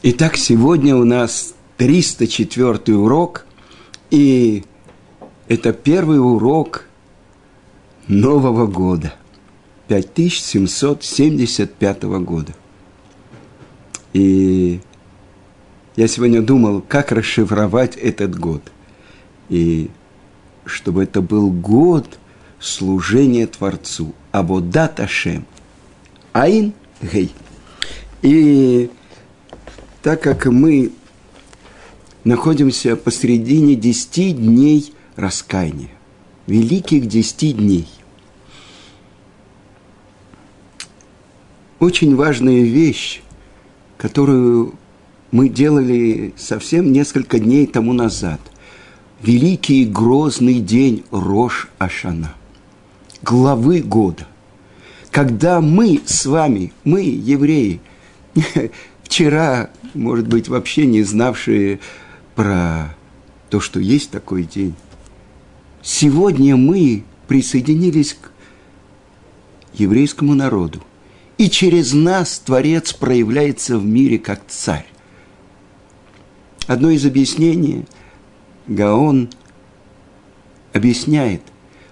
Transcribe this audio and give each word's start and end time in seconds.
Итак, 0.00 0.36
сегодня 0.36 0.94
у 0.94 1.02
нас 1.02 1.54
304 1.76 2.96
урок, 2.96 3.46
и 4.12 4.62
это 5.48 5.72
первый 5.72 6.20
урок 6.20 6.84
Нового 8.06 8.68
года, 8.68 9.12
5775 9.88 12.02
года. 12.04 12.54
И 14.12 14.80
я 15.96 16.06
сегодня 16.06 16.42
думал, 16.42 16.80
как 16.80 17.10
расшифровать 17.10 17.96
этот 17.96 18.38
год. 18.38 18.62
И 19.48 19.90
чтобы 20.64 21.02
это 21.02 21.22
был 21.22 21.50
год 21.50 22.20
служения 22.60 23.48
Творцу. 23.48 24.14
Абодат 24.30 25.00
Ашем. 25.00 25.44
Айн 26.32 26.72
Гей. 27.02 27.34
И 28.22 28.92
так 30.08 30.22
как 30.22 30.46
мы 30.46 30.92
находимся 32.24 32.96
посредине 32.96 33.74
десяти 33.74 34.32
дней 34.32 34.94
раскаяния, 35.16 35.90
великих 36.46 37.04
десяти 37.04 37.52
дней. 37.52 37.86
Очень 41.78 42.16
важная 42.16 42.62
вещь, 42.62 43.20
которую 43.98 44.76
мы 45.30 45.50
делали 45.50 46.32
совсем 46.38 46.90
несколько 46.90 47.38
дней 47.38 47.66
тому 47.66 47.92
назад. 47.92 48.40
Великий 49.20 49.84
грозный 49.84 50.60
день 50.60 51.04
Рош 51.10 51.68
Ашана, 51.76 52.34
главы 53.20 53.82
года. 53.82 54.26
Когда 55.10 55.60
мы 55.60 56.00
с 56.06 56.24
вами, 56.24 56.72
мы, 56.82 57.02
евреи, 57.02 57.82
вчера 59.02 59.70
может 59.94 60.26
быть, 60.28 60.48
вообще 60.48 60.86
не 60.86 61.02
знавшие 61.02 61.80
про 62.34 62.94
то, 63.50 63.60
что 63.60 63.80
есть 63.80 64.10
такой 64.10 64.44
день. 64.44 64.74
Сегодня 65.82 66.56
мы 66.56 67.04
присоединились 67.26 68.14
к 68.14 68.30
еврейскому 69.74 70.34
народу. 70.34 70.82
И 71.36 71.48
через 71.48 71.92
нас 71.92 72.40
Творец 72.40 72.92
проявляется 72.92 73.78
в 73.78 73.84
мире 73.84 74.18
как 74.18 74.42
царь. 74.48 74.86
Одно 76.66 76.90
из 76.90 77.06
объяснений 77.06 77.86
Гаон 78.66 79.30
объясняет, 80.72 81.42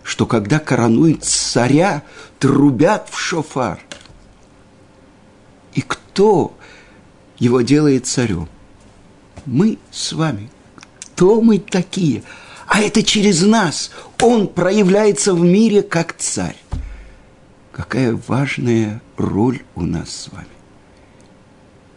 что 0.02 0.26
когда 0.26 0.58
коронуют 0.58 1.24
царя, 1.24 2.02
трубят 2.38 3.08
в 3.10 3.18
шофар. 3.18 3.80
И 5.74 5.80
кто 5.80 6.55
его 7.38 7.60
делает 7.60 8.06
царем. 8.06 8.48
Мы 9.44 9.78
с 9.90 10.12
вами. 10.12 10.50
Кто 11.00 11.40
мы 11.40 11.58
такие? 11.58 12.22
А 12.66 12.80
это 12.80 13.02
через 13.02 13.42
нас. 13.42 13.90
Он 14.20 14.48
проявляется 14.48 15.34
в 15.34 15.40
мире 15.40 15.82
как 15.82 16.16
царь. 16.16 16.56
Какая 17.72 18.18
важная 18.26 19.02
роль 19.16 19.60
у 19.74 19.82
нас 19.82 20.10
с 20.10 20.32
вами. 20.32 20.46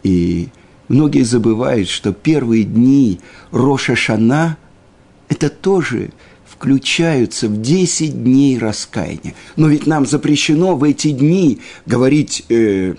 И 0.04 0.50
многие 0.88 1.24
забывают, 1.24 1.90
что 1.90 2.14
первые 2.14 2.64
дни 2.64 3.20
Роша 3.52 3.96
Шана– 3.96 4.58
это 5.30 5.50
тоже 5.50 6.12
включаются 6.46 7.48
в 7.48 7.62
10 7.62 8.24
дней 8.24 8.58
раскаяния. 8.58 9.34
Но 9.56 9.70
ведь 9.70 9.88
нам 9.88 10.06
запрещено 10.06 10.76
в 10.76 10.84
эти 10.84 11.12
дни 11.12 11.60
говорить, 11.86 12.46
э, 12.50 12.96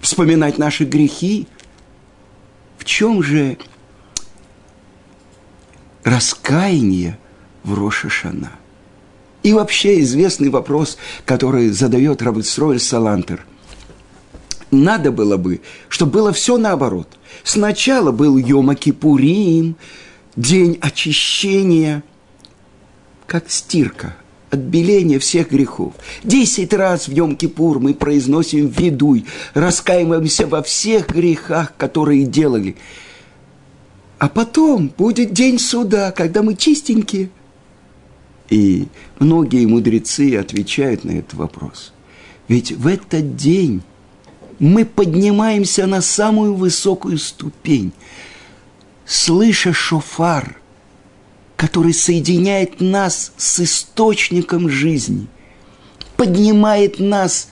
вспоминать 0.00 0.58
наши 0.58 0.84
грехи– 0.84 1.46
чем 2.86 3.22
же 3.22 3.58
раскаяние 6.04 7.18
в 7.64 7.74
Рошашана? 7.74 8.52
И 9.42 9.52
вообще 9.52 10.00
известный 10.00 10.48
вопрос, 10.48 10.96
который 11.24 11.68
задает 11.68 12.22
Рабыцроль 12.22 12.80
Салантер. 12.80 13.44
Надо 14.70 15.12
было 15.12 15.36
бы, 15.36 15.60
чтобы 15.88 16.12
было 16.12 16.32
все 16.32 16.56
наоборот. 16.56 17.18
Сначала 17.44 18.10
был 18.10 18.36
Йома 18.38 18.74
Кипурим, 18.74 19.76
день 20.34 20.78
очищения, 20.80 22.02
как 23.26 23.50
стирка, 23.50 24.16
отбеление 24.56 25.18
всех 25.18 25.50
грехов. 25.50 25.94
Десять 26.24 26.72
раз 26.74 27.08
в 27.08 27.12
Йом-Кипур 27.12 27.78
мы 27.78 27.94
произносим 27.94 28.68
«Ведуй», 28.68 29.24
раскаиваемся 29.54 30.46
во 30.46 30.62
всех 30.62 31.08
грехах, 31.08 31.74
которые 31.76 32.24
делали. 32.24 32.76
А 34.18 34.28
потом 34.28 34.92
будет 34.96 35.32
день 35.32 35.58
суда, 35.58 36.10
когда 36.10 36.42
мы 36.42 36.56
чистенькие. 36.56 37.30
И 38.48 38.88
многие 39.18 39.66
мудрецы 39.66 40.36
отвечают 40.36 41.04
на 41.04 41.12
этот 41.12 41.34
вопрос. 41.34 41.92
Ведь 42.48 42.72
в 42.72 42.86
этот 42.86 43.36
день 43.36 43.82
мы 44.58 44.84
поднимаемся 44.84 45.86
на 45.86 46.00
самую 46.00 46.54
высокую 46.54 47.18
ступень, 47.18 47.92
слыша 49.04 49.72
шофар– 49.72 50.60
который 51.56 51.94
соединяет 51.94 52.80
нас 52.80 53.32
с 53.36 53.60
источником 53.60 54.68
жизни, 54.68 55.26
поднимает 56.16 56.98
нас, 56.98 57.48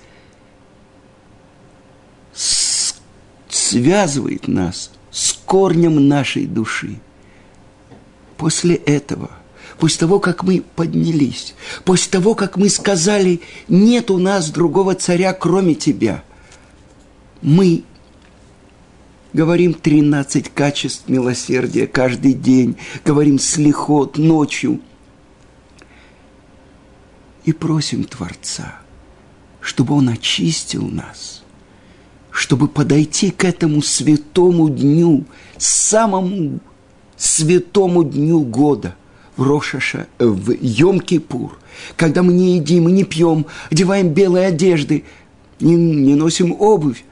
связывает 3.48 4.46
нас 4.46 4.90
с 5.10 5.32
корнем 5.32 6.06
нашей 6.08 6.46
души. 6.46 7.00
После 8.36 8.74
этого, 8.74 9.30
после 9.78 10.00
того, 10.00 10.20
как 10.20 10.42
мы 10.42 10.62
поднялись, 10.74 11.54
после 11.84 12.10
того, 12.10 12.34
как 12.34 12.56
мы 12.56 12.68
сказали, 12.68 13.40
нет 13.68 14.10
у 14.10 14.18
нас 14.18 14.50
другого 14.50 14.94
царя, 14.94 15.32
кроме 15.32 15.74
тебя, 15.74 16.24
мы 17.40 17.84
говорим 19.34 19.74
13 19.74 20.48
качеств 20.48 21.08
милосердия 21.08 21.86
каждый 21.86 22.32
день, 22.32 22.76
говорим 23.04 23.38
слихот 23.38 24.16
ночью. 24.16 24.80
И 27.44 27.52
просим 27.52 28.04
Творца, 28.04 28.80
чтобы 29.60 29.94
Он 29.94 30.08
очистил 30.08 30.88
нас, 30.88 31.42
чтобы 32.30 32.68
подойти 32.68 33.30
к 33.30 33.44
этому 33.44 33.82
святому 33.82 34.70
дню, 34.70 35.26
самому 35.58 36.60
святому 37.18 38.02
дню 38.04 38.40
года– 38.40 38.96
в 39.36 39.42
Рошаша, 39.42 40.06
в 40.18 40.50
Йом-Кипур, 40.50 41.52
когда 41.96 42.22
мы 42.22 42.32
не 42.32 42.56
едим 42.56 42.88
и 42.88 42.92
не 42.92 43.04
пьем, 43.04 43.46
одеваем 43.70 44.10
белые 44.10 44.46
одежды, 44.46 45.04
не, 45.60 45.74
не 45.74 46.14
носим 46.14 46.54
обувь. 46.58 47.04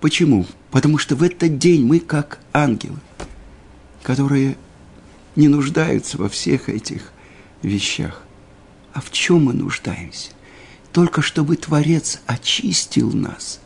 Почему? 0.00 0.46
Потому 0.76 0.98
что 0.98 1.16
в 1.16 1.22
этот 1.22 1.56
день 1.56 1.86
мы 1.86 2.00
как 2.00 2.38
ангелы, 2.52 2.98
которые 4.02 4.58
не 5.34 5.48
нуждаются 5.48 6.18
во 6.18 6.28
всех 6.28 6.68
этих 6.68 7.12
вещах. 7.62 8.22
А 8.92 9.00
в 9.00 9.10
чем 9.10 9.46
мы 9.46 9.54
нуждаемся? 9.54 10.32
Только 10.92 11.22
чтобы 11.22 11.56
Творец 11.56 12.20
очистил 12.26 13.10
нас. 13.10 13.60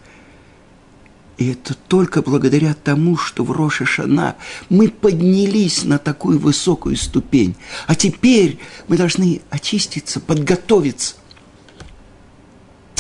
И 1.37 1.50
это 1.50 1.75
только 1.75 2.22
благодаря 2.22 2.75
тому, 2.75 3.16
что 3.16 3.43
в 3.43 3.50
Роша 3.50 3.87
Шана 3.87 4.37
мы 4.69 4.88
поднялись 4.88 5.82
на 5.82 5.99
такую 5.99 6.38
высокую 6.38 6.94
ступень. 6.94 7.56
А 7.88 7.97
теперь 7.97 8.60
мы 8.87 8.97
должны 8.97 9.43
очиститься, 9.50 10.20
подготовиться. 10.20 11.16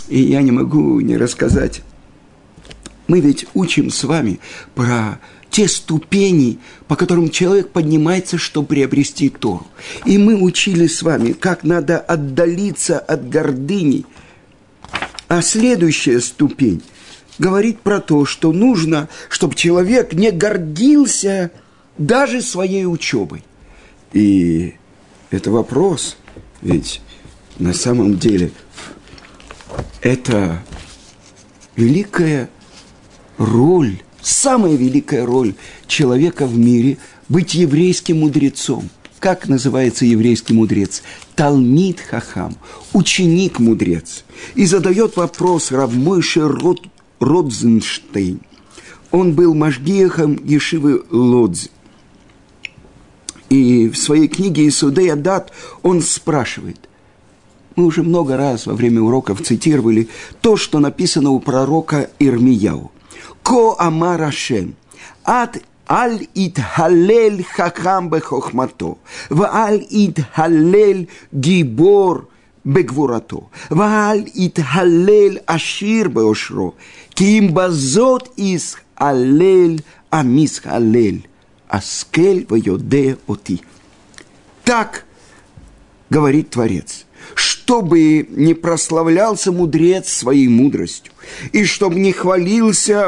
И 0.08 0.20
я 0.20 0.42
не 0.42 0.50
могу 0.50 0.98
не 0.98 1.16
рассказать 1.16 1.82
мы 3.10 3.18
ведь 3.18 3.46
учим 3.54 3.90
с 3.90 4.04
вами 4.04 4.38
про 4.76 5.18
те 5.50 5.66
ступени, 5.66 6.60
по 6.86 6.94
которым 6.94 7.28
человек 7.28 7.70
поднимается, 7.70 8.38
чтобы 8.38 8.68
приобрести 8.68 9.28
Тору. 9.28 9.66
И 10.06 10.16
мы 10.16 10.40
учили 10.40 10.86
с 10.86 11.02
вами, 11.02 11.32
как 11.32 11.64
надо 11.64 11.98
отдалиться 11.98 13.00
от 13.00 13.28
гордыни. 13.28 14.06
А 15.26 15.42
следующая 15.42 16.20
ступень 16.20 16.82
говорит 17.40 17.80
про 17.80 18.00
то, 18.00 18.24
что 18.24 18.52
нужно, 18.52 19.08
чтобы 19.28 19.56
человек 19.56 20.12
не 20.12 20.30
гордился 20.30 21.50
даже 21.98 22.42
своей 22.42 22.86
учебой. 22.86 23.42
И 24.12 24.74
это 25.30 25.50
вопрос, 25.50 26.16
ведь 26.62 27.00
на 27.58 27.74
самом 27.74 28.18
деле 28.18 28.52
это 30.00 30.62
великая 31.74 32.48
роль, 33.40 34.02
самая 34.20 34.76
великая 34.76 35.26
роль 35.26 35.54
человека 35.88 36.46
в 36.46 36.56
мире– 36.56 36.98
быть 37.28 37.54
еврейским 37.54 38.20
мудрецом. 38.20 38.90
Как 39.20 39.48
называется 39.48 40.04
еврейский 40.04 40.52
мудрец? 40.52 41.02
Талмид 41.36 42.00
Хахам, 42.00 42.56
ученик-мудрец. 42.92 44.24
И 44.56 44.66
задает 44.66 45.16
вопрос 45.16 45.70
Равмойше 45.70 46.48
Род, 46.48 46.80
Родзенштейн. 47.20 48.40
он 49.12 49.34
был 49.34 49.54
Машгиехом 49.54 50.40
Ешивы 50.44 51.02
Лодзи. 51.10 51.70
И 53.48 53.88
в 53.88 53.96
своей 53.96 54.26
книге 54.26 54.66
«Исудей 54.66 55.12
Адат» 55.12 55.52
он 55.82 56.02
спрашивает, 56.02 56.88
мы 57.76 57.84
уже 57.84 58.02
много 58.02 58.36
раз 58.36 58.66
во 58.66 58.74
время 58.74 59.02
уроков 59.02 59.42
цитировали 59.42 60.08
то, 60.40 60.56
что 60.56 60.80
написано 60.80 61.30
у 61.30 61.40
пророка 61.40 62.10
Ирмияу. 62.18 62.90
Ко 63.42 63.76
амар 63.78 64.22
Ашем. 64.22 64.76
Ад 65.24 65.62
аль 65.88 66.26
итхалель 66.34 67.44
хахам 67.44 68.10
бехохмато. 68.10 68.98
В 69.28 69.42
аль 69.44 69.86
итхалель 69.90 71.08
гибор 71.32 72.28
бегвурато. 72.64 73.48
В 73.70 73.80
аль 73.80 74.28
итхалель 74.34 75.42
ашир 75.46 76.08
беошро. 76.08 76.74
Ким 77.14 77.52
базот 77.52 78.32
из 78.36 78.78
алель 78.96 79.82
амис 80.10 80.60
халель. 80.60 81.28
Аскель 81.68 82.46
в 82.48 82.54
йоде 82.54 83.16
оти. 83.26 83.62
Так 84.64 85.04
говорит 86.08 86.50
Творец– 86.50 87.06
чтобы 87.70 88.26
не 88.30 88.54
прославлялся 88.54 89.52
мудрец 89.52 90.08
своей 90.08 90.48
мудростью, 90.48 91.12
и 91.52 91.64
чтобы 91.64 92.00
не 92.00 92.10
хвалился 92.12 93.06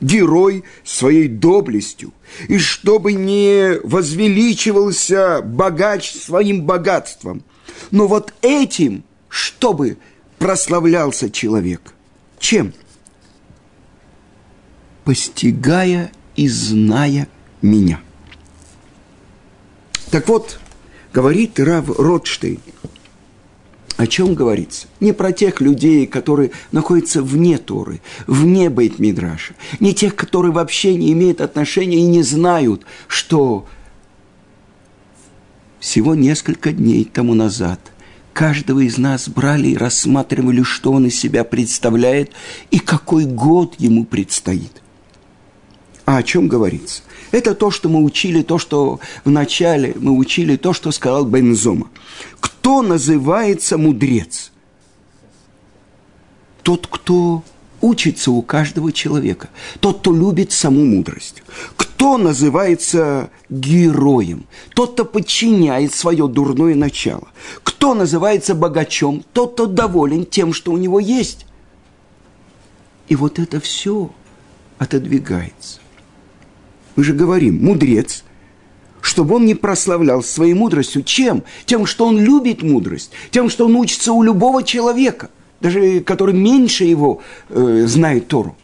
герой 0.00 0.62
своей 0.84 1.26
доблестью, 1.26 2.12
и 2.46 2.58
чтобы 2.58 3.14
не 3.14 3.80
возвеличивался 3.82 5.42
богач 5.42 6.12
своим 6.12 6.62
богатством– 6.62 7.42
но 7.90 8.06
вот 8.06 8.32
этим, 8.42 9.04
чтобы 9.28 9.98
прославлялся 10.38 11.30
человек. 11.30 11.92
Чем? 12.38 12.72
Постигая 15.04 16.10
и 16.36 16.48
зная 16.48 17.28
меня. 17.62 18.00
Так 20.10 20.28
вот, 20.28 20.58
говорит 21.12 21.58
Рав 21.60 21.88
Ротштейн, 21.98 22.60
о 23.96 24.06
чем 24.06 24.34
говорится? 24.34 24.88
Не 25.00 25.12
про 25.12 25.32
тех 25.32 25.60
людей, 25.60 26.06
которые 26.06 26.50
находятся 26.70 27.22
вне 27.22 27.56
Торы, 27.56 28.00
вне 28.26 28.68
Бейт-Мидраша, 28.68 29.54
не 29.80 29.94
тех, 29.94 30.14
которые 30.14 30.52
вообще 30.52 30.94
не 30.94 31.12
имеют 31.12 31.40
отношения 31.40 31.98
и 31.98 32.06
не 32.06 32.22
знают, 32.22 32.84
что 33.08 33.66
всего 35.80 36.14
несколько 36.14 36.72
дней 36.72 37.04
тому 37.04 37.34
назад 37.34 37.80
каждого 38.34 38.80
из 38.80 38.98
нас 38.98 39.30
брали 39.30 39.68
и 39.68 39.76
рассматривали, 39.76 40.62
что 40.62 40.92
он 40.92 41.06
из 41.06 41.18
себя 41.18 41.42
представляет 41.42 42.32
и 42.70 42.78
какой 42.78 43.24
год 43.24 43.76
ему 43.78 44.04
предстоит. 44.04 44.82
А 46.04 46.18
о 46.18 46.22
чем 46.22 46.46
говорится? 46.46 47.02
Это 47.32 47.54
то, 47.54 47.70
что 47.70 47.88
мы 47.88 48.02
учили, 48.02 48.42
то, 48.42 48.58
что 48.58 49.00
вначале 49.24 49.94
мы 49.98 50.12
учили, 50.12 50.56
то, 50.56 50.72
что 50.72 50.92
сказал 50.92 51.24
Бензома. 51.24 51.88
Кто 52.66 52.82
называется 52.82 53.78
мудрец? 53.78 54.50
Тот, 56.64 56.88
кто 56.88 57.44
учится 57.80 58.32
у 58.32 58.42
каждого 58.42 58.90
человека. 58.90 59.50
Тот, 59.78 60.00
кто 60.00 60.12
любит 60.12 60.50
саму 60.50 60.84
мудрость. 60.84 61.44
Кто 61.76 62.18
называется 62.18 63.30
героем? 63.48 64.46
Тот, 64.74 64.94
кто 64.94 65.04
подчиняет 65.04 65.94
свое 65.94 66.26
дурное 66.26 66.74
начало. 66.74 67.28
Кто 67.62 67.94
называется 67.94 68.56
богачом? 68.56 69.24
Тот, 69.32 69.52
кто 69.52 69.66
доволен 69.66 70.26
тем, 70.26 70.52
что 70.52 70.72
у 70.72 70.76
него 70.76 70.98
есть. 70.98 71.46
И 73.06 73.14
вот 73.14 73.38
это 73.38 73.60
все 73.60 74.10
отодвигается. 74.78 75.78
Мы 76.96 77.04
же 77.04 77.12
говорим, 77.12 77.64
мудрец, 77.64 78.24
чтобы 79.06 79.36
он 79.36 79.46
не 79.46 79.54
прославлял 79.54 80.22
своей 80.22 80.54
мудростью. 80.54 81.02
Чем? 81.02 81.44
Тем, 81.64 81.86
что 81.86 82.06
он 82.06 82.18
любит 82.18 82.62
мудрость, 82.62 83.12
тем, 83.30 83.48
что 83.48 83.66
он 83.66 83.76
учится 83.76 84.12
у 84.12 84.22
любого 84.22 84.62
человека 84.62 85.30
даже 85.60 86.00
который 86.00 86.34
меньше 86.34 86.84
его 86.84 87.22
э, 87.48 87.84
знает 87.86 88.28
Тору. 88.28 88.56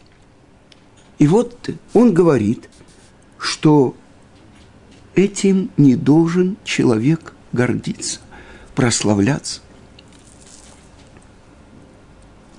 И 1.19 1.27
вот 1.27 1.69
он 1.93 2.13
говорит, 2.13 2.69
что 3.37 3.95
этим 5.15 5.71
не 5.77 5.95
должен 5.95 6.57
человек 6.63 7.33
гордиться, 7.51 8.19
прославляться. 8.75 9.61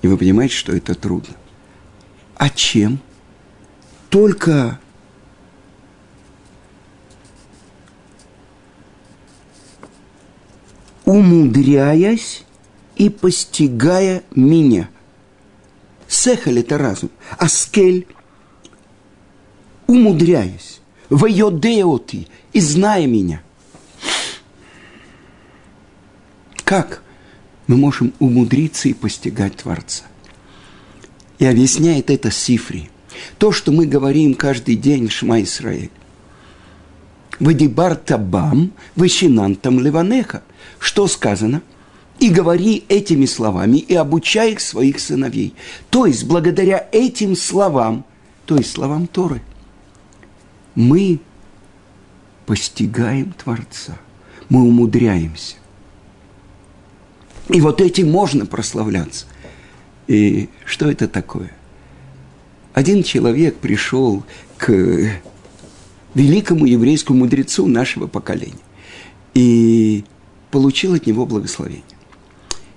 И 0.01 0.07
вы 0.07 0.17
понимаете, 0.17 0.55
что 0.55 0.75
это 0.75 0.95
трудно. 0.95 1.35
А 2.35 2.49
чем? 2.49 2.99
Только 4.09 4.79
умудряясь 11.05 12.43
и 12.95 13.09
постигая 13.09 14.23
меня. 14.35 14.89
Сехаль– 16.07 16.59
это 16.61 16.77
разум, 16.77 17.09
а 17.37 17.47
скель– 17.47 18.07
умудряясь, 19.87 20.81
вайодеоти 21.09 22.27
и 22.53 22.59
зная 22.59 23.05
меня. 23.07 23.41
Как 26.63 27.03
мы 27.67 27.77
можем 27.77 28.13
умудриться 28.19 28.89
и 28.89 28.93
постигать 28.93 29.57
Творца? 29.57 30.05
И 31.37 31.45
объясняет 31.45 32.09
это 32.09 32.31
Сифри. 32.31 32.89
То, 33.37 33.51
что 33.51 33.71
мы 33.71 33.85
говорим 33.85 34.33
каждый 34.33 34.75
день 34.75 35.07
в 35.07 35.11
Шма 35.11 35.43
Исраэль. 35.43 35.91
Вадибар 37.39 37.95
табам, 37.95 38.71
вышинантам 38.95 39.79
ливанеха. 39.79 40.43
Что 40.79 41.07
сказано– 41.07 41.61
и 42.19 42.29
говори 42.29 42.83
этими 42.87 43.25
словами 43.25 43.77
и 43.77 43.93
обучай 43.93 44.53
их 44.53 44.61
своих 44.61 44.99
сыновей. 44.99 45.53
То 45.89 46.05
есть, 46.05 46.25
благодаря 46.25 46.87
этим 46.91 47.35
словам, 47.35 48.05
то 48.45 48.55
есть 48.55 48.71
словам 48.71 49.07
Торы, 49.07 49.41
мы 50.75 51.19
постигаем 52.45 53.33
Творца, 53.33 53.97
мы 54.49 54.63
умудряемся. 54.63 55.55
И 57.49 57.61
вот 57.61 57.81
этим 57.81 58.11
можно 58.11 58.45
прославляться. 58.45 59.25
И 60.07 60.49
что 60.65 60.89
это 60.89 61.07
такое? 61.07 61.51
Один 62.73 63.03
человек 63.03 63.57
пришел 63.57 64.23
к 64.57 65.11
великому 66.15 66.65
еврейскому 66.65 67.19
мудрецу 67.19 67.67
нашего 67.67 68.07
поколения 68.07 68.53
и 69.35 70.03
получил 70.49 70.93
от 70.95 71.05
него 71.05 71.25
благословение. 71.25 71.83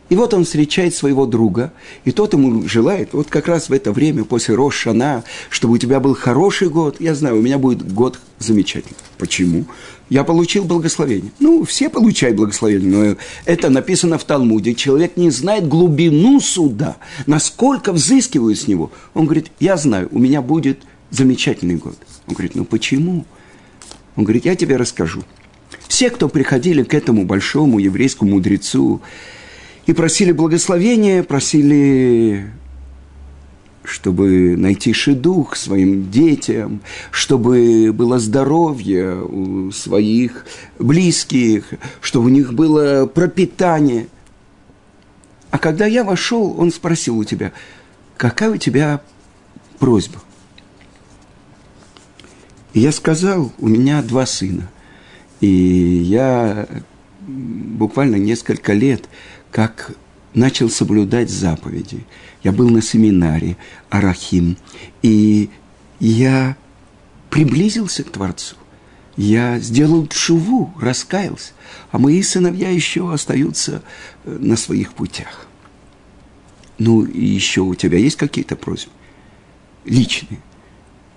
И 0.08 0.16
вот 0.16 0.32
он 0.32 0.44
встречает 0.44 0.94
своего 0.94 1.26
друга, 1.26 1.72
и 2.04 2.12
тот 2.12 2.32
ему 2.32 2.66
желает, 2.66 3.12
вот 3.12 3.28
как 3.28 3.46
раз 3.46 3.68
в 3.68 3.72
это 3.72 3.92
время, 3.92 4.24
после 4.24 4.54
Рошана, 4.54 5.22
чтобы 5.50 5.74
у 5.74 5.78
тебя 5.78 6.00
был 6.00 6.14
хороший 6.14 6.70
год. 6.70 6.96
Я 6.98 7.14
знаю, 7.14 7.38
у 7.38 7.42
меня 7.42 7.58
будет 7.58 7.92
год 7.92 8.18
замечательный. 8.38 8.96
Почему? 9.18 9.66
Я 10.08 10.24
получил 10.24 10.64
благословение. 10.64 11.30
Ну, 11.40 11.64
все 11.64 11.90
получают 11.90 12.38
благословение, 12.38 12.88
но 12.88 13.16
это 13.44 13.68
написано 13.68 14.16
в 14.16 14.24
Талмуде. 14.24 14.74
Человек 14.74 15.18
не 15.18 15.30
знает 15.30 15.68
глубину 15.68 16.40
суда, 16.40 16.96
насколько 17.26 17.92
взыскивают 17.92 18.58
с 18.58 18.66
него. 18.66 18.90
Он 19.12 19.26
говорит, 19.26 19.52
я 19.60 19.76
знаю, 19.76 20.08
у 20.10 20.18
меня 20.18 20.40
будет 20.40 20.80
замечательный 21.10 21.76
год. 21.76 21.98
Он 22.26 22.32
говорит, 22.32 22.54
ну 22.54 22.64
почему? 22.64 23.26
Он 24.18 24.24
говорит, 24.24 24.46
я 24.46 24.56
тебе 24.56 24.76
расскажу. 24.76 25.22
Все, 25.86 26.10
кто 26.10 26.28
приходили 26.28 26.82
к 26.82 26.92
этому 26.92 27.24
большому 27.24 27.78
еврейскому 27.78 28.32
мудрецу, 28.32 29.00
и 29.86 29.92
просили 29.92 30.32
благословения, 30.32 31.22
просили, 31.22 32.50
чтобы 33.84 34.56
найти 34.56 34.92
шедух 34.92 35.54
своим 35.54 36.10
детям, 36.10 36.80
чтобы 37.12 37.92
было 37.94 38.18
здоровье 38.18 39.22
у 39.22 39.70
своих 39.70 40.46
близких, 40.80 41.66
чтобы 42.00 42.26
у 42.26 42.30
них 42.30 42.54
было 42.54 43.06
пропитание. 43.06 44.08
А 45.52 45.58
когда 45.58 45.86
я 45.86 46.02
вошел, 46.02 46.56
он 46.58 46.72
спросил 46.72 47.18
у 47.18 47.24
тебя, 47.24 47.52
какая 48.16 48.50
у 48.50 48.56
тебя 48.56 49.00
просьба? 49.78 50.20
И 52.74 52.80
я 52.80 52.92
сказал, 52.92 53.52
у 53.58 53.68
меня 53.68 54.02
два 54.02 54.26
сына. 54.26 54.70
И 55.40 55.46
я 55.46 56.68
буквально 57.26 58.16
несколько 58.16 58.72
лет 58.72 59.08
как 59.50 59.92
начал 60.34 60.68
соблюдать 60.70 61.30
заповеди. 61.30 62.06
Я 62.42 62.52
был 62.52 62.68
на 62.68 62.82
семинаре 62.82 63.56
Арахим, 63.90 64.56
и 65.02 65.50
я 66.00 66.56
приблизился 67.30 68.04
к 68.04 68.10
Творцу. 68.10 68.56
Я 69.16 69.58
сделал 69.58 70.06
чуву, 70.06 70.72
раскаялся, 70.80 71.52
а 71.90 71.98
мои 71.98 72.22
сыновья 72.22 72.70
еще 72.70 73.12
остаются 73.12 73.82
э, 74.24 74.36
на 74.38 74.56
своих 74.56 74.92
путях. 74.92 75.48
Ну, 76.78 77.04
и 77.04 77.24
еще 77.24 77.62
у 77.62 77.74
тебя 77.74 77.98
есть 77.98 78.16
какие-то 78.16 78.54
просьбы? 78.54 78.92
Личные. 79.84 80.40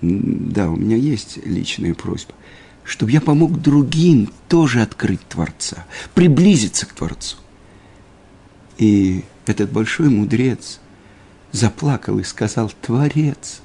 Да, 0.01 0.69
у 0.69 0.75
меня 0.75 0.97
есть 0.97 1.37
личная 1.45 1.93
просьба, 1.93 2.33
чтобы 2.83 3.11
я 3.11 3.21
помог 3.21 3.61
другим 3.61 4.31
тоже 4.49 4.81
открыть 4.81 5.21
Творца, 5.27 5.85
приблизиться 6.15 6.87
к 6.87 6.93
Творцу. 6.93 7.37
И 8.77 9.23
этот 9.45 9.71
большой 9.71 10.09
мудрец 10.09 10.79
заплакал 11.51 12.17
и 12.17 12.23
сказал, 12.23 12.71
Творец, 12.81 13.61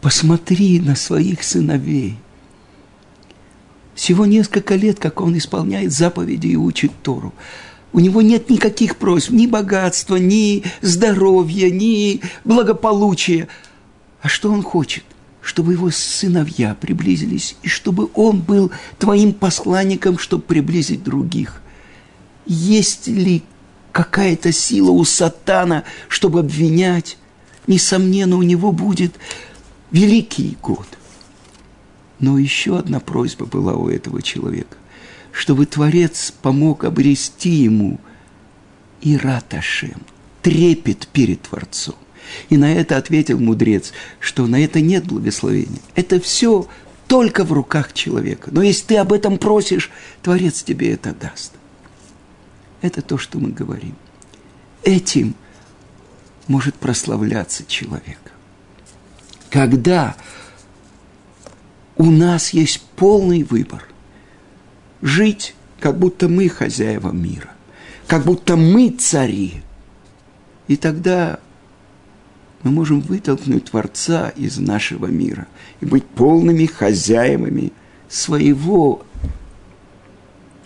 посмотри 0.00 0.78
на 0.78 0.94
своих 0.94 1.42
сыновей. 1.42 2.16
Всего 3.94 4.24
несколько 4.24 4.76
лет, 4.76 4.98
как 5.00 5.20
он 5.20 5.36
исполняет 5.36 5.92
заповеди 5.92 6.48
и 6.48 6.56
учит 6.56 6.92
Тору. 7.02 7.34
У 7.92 8.00
него 8.00 8.22
нет 8.22 8.48
никаких 8.48 8.96
просьб, 8.96 9.32
ни 9.32 9.46
богатства, 9.46 10.16
ни 10.16 10.64
здоровья, 10.80 11.70
ни 11.70 12.20
благополучия. 12.44 13.48
А 14.22 14.28
что 14.28 14.50
он 14.50 14.62
хочет? 14.62 15.04
Чтобы 15.42 15.72
его 15.72 15.90
сыновья 15.90 16.74
приблизились, 16.74 17.56
и 17.62 17.68
чтобы 17.68 18.08
он 18.14 18.40
был 18.40 18.70
твоим 18.98 19.32
посланником, 19.32 20.18
чтобы 20.18 20.44
приблизить 20.44 21.02
других. 21.02 21.60
Есть 22.46 23.08
ли 23.08 23.42
какая-то 23.90 24.52
сила 24.52 24.90
у 24.90 25.04
сатана, 25.04 25.84
чтобы 26.08 26.40
обвинять? 26.40 27.18
Несомненно, 27.66 28.36
у 28.36 28.42
него 28.42 28.72
будет 28.72 29.14
великий 29.90 30.56
год. 30.62 30.86
Но 32.20 32.38
еще 32.38 32.78
одна 32.78 33.00
просьба 33.00 33.46
была 33.46 33.74
у 33.74 33.88
этого 33.88 34.22
человека 34.22 34.76
чтобы 35.32 35.66
Творец 35.66 36.32
помог 36.42 36.84
обрести 36.84 37.48
ему 37.48 37.98
и 39.00 39.16
Раташем, 39.16 40.02
трепет 40.42 41.08
перед 41.08 41.42
Творцом. 41.42 41.96
И 42.48 42.56
на 42.56 42.72
это 42.72 42.96
ответил 42.96 43.38
мудрец, 43.38 43.92
что 44.20 44.46
на 44.46 44.62
это 44.62 44.80
нет 44.80 45.04
благословения. 45.04 45.80
Это 45.94 46.20
все 46.20 46.68
только 47.08 47.44
в 47.44 47.52
руках 47.52 47.92
человека. 47.92 48.50
Но 48.52 48.62
если 48.62 48.86
ты 48.86 48.96
об 48.96 49.12
этом 49.12 49.38
просишь, 49.38 49.90
Творец 50.22 50.62
тебе 50.62 50.92
это 50.92 51.12
даст. 51.12 51.52
Это 52.80 53.02
то, 53.02 53.18
что 53.18 53.38
мы 53.38 53.50
говорим. 53.50 53.96
Этим 54.82 55.34
может 56.48 56.74
прославляться 56.74 57.64
человек. 57.66 58.18
Когда 59.50 60.16
у 61.96 62.10
нас 62.10 62.50
есть 62.50 62.80
полный 62.96 63.42
выбор, 63.42 63.84
жить, 65.02 65.54
как 65.80 65.98
будто 65.98 66.28
мы 66.28 66.48
хозяева 66.48 67.10
мира, 67.12 67.50
как 68.06 68.24
будто 68.24 68.56
мы 68.56 68.90
цари. 68.90 69.62
И 70.68 70.76
тогда 70.76 71.40
мы 72.62 72.70
можем 72.70 73.00
вытолкнуть 73.00 73.66
Творца 73.66 74.28
из 74.30 74.58
нашего 74.58 75.06
мира 75.06 75.46
и 75.80 75.86
быть 75.86 76.04
полными 76.04 76.66
хозяевами 76.66 77.72
своего, 78.08 79.04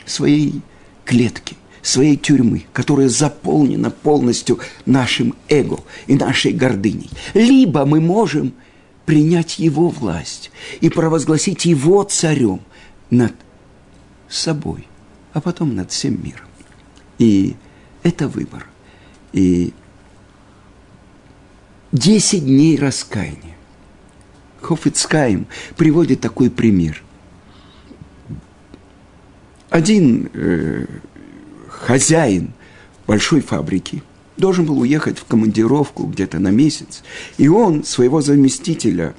своей 0.04 0.60
клетки, 1.04 1.56
своей 1.82 2.16
тюрьмы, 2.16 2.66
которая 2.72 3.08
заполнена 3.08 3.90
полностью 3.90 4.58
нашим 4.84 5.34
эго 5.48 5.78
и 6.06 6.16
нашей 6.16 6.52
гордыней. 6.52 7.10
Либо 7.32 7.86
мы 7.86 8.00
можем 8.00 8.52
принять 9.06 9.58
его 9.58 9.88
власть 9.88 10.50
и 10.80 10.90
провозгласить 10.90 11.64
его 11.64 12.02
царем 12.02 12.60
над 13.08 13.32
собой, 14.28 14.88
а 15.32 15.40
потом 15.40 15.76
над 15.76 15.92
всем 15.92 16.22
миром. 16.22 16.46
И 17.18 17.54
это 18.02 18.28
выбор. 18.28 18.66
И 19.32 19.72
десять 21.96 22.44
дней 22.44 22.76
раскаяния. 22.78 23.56
Хофицкайм 24.60 25.46
приводит 25.76 26.20
такой 26.20 26.50
пример. 26.50 27.02
Один 29.70 30.30
э, 30.32 30.86
хозяин 31.68 32.52
большой 33.06 33.40
фабрики 33.40 34.02
должен 34.36 34.66
был 34.66 34.80
уехать 34.80 35.18
в 35.18 35.24
командировку 35.24 36.04
где-то 36.04 36.38
на 36.38 36.48
месяц, 36.48 37.02
и 37.38 37.48
он 37.48 37.84
своего 37.84 38.20
заместителя 38.20 39.14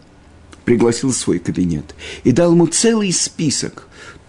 пригласил 0.66 1.12
в 1.12 1.16
свой 1.16 1.40
кабинет 1.40 1.96
и 2.24 2.32
дал 2.32 2.52
ему 2.52 2.68
целый 2.68 3.12
список 3.14 3.88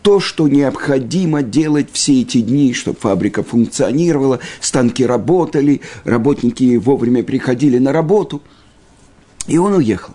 то, 0.08 0.20
что 0.20 0.48
необходимо 0.48 1.42
делать 1.42 1.88
все 1.92 2.22
эти 2.22 2.40
дни, 2.40 2.72
чтобы 2.72 2.98
фабрика 2.98 3.42
функционировала, 3.42 4.40
станки 4.58 5.04
работали, 5.04 5.82
работники 6.04 6.78
вовремя 6.78 7.22
приходили 7.22 7.76
на 7.76 7.92
работу. 7.92 8.40
И 9.48 9.58
он 9.58 9.74
уехал. 9.74 10.14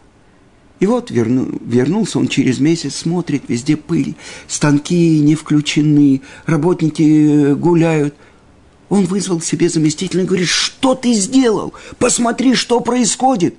И 0.79 0.88
вот 0.88 1.12
верну, 1.12 1.47
вернулся 1.63 2.17
он 2.17 2.27
через 2.27 2.59
месяц, 2.59 2.95
смотрит, 2.95 3.43
везде 3.47 3.77
пыль, 3.77 4.15
станки 4.47 5.19
не 5.19 5.35
включены, 5.35 6.21
работники 6.47 7.51
э, 7.51 7.53
гуляют. 7.53 8.15
Он 8.89 9.05
вызвал 9.05 9.41
себе 9.41 9.69
заместителя 9.69 10.23
и 10.23 10.25
говорит, 10.25 10.47
что 10.47 10.95
ты 10.95 11.13
сделал? 11.13 11.71
Посмотри, 12.00 12.55
что 12.55 12.79
происходит. 12.79 13.53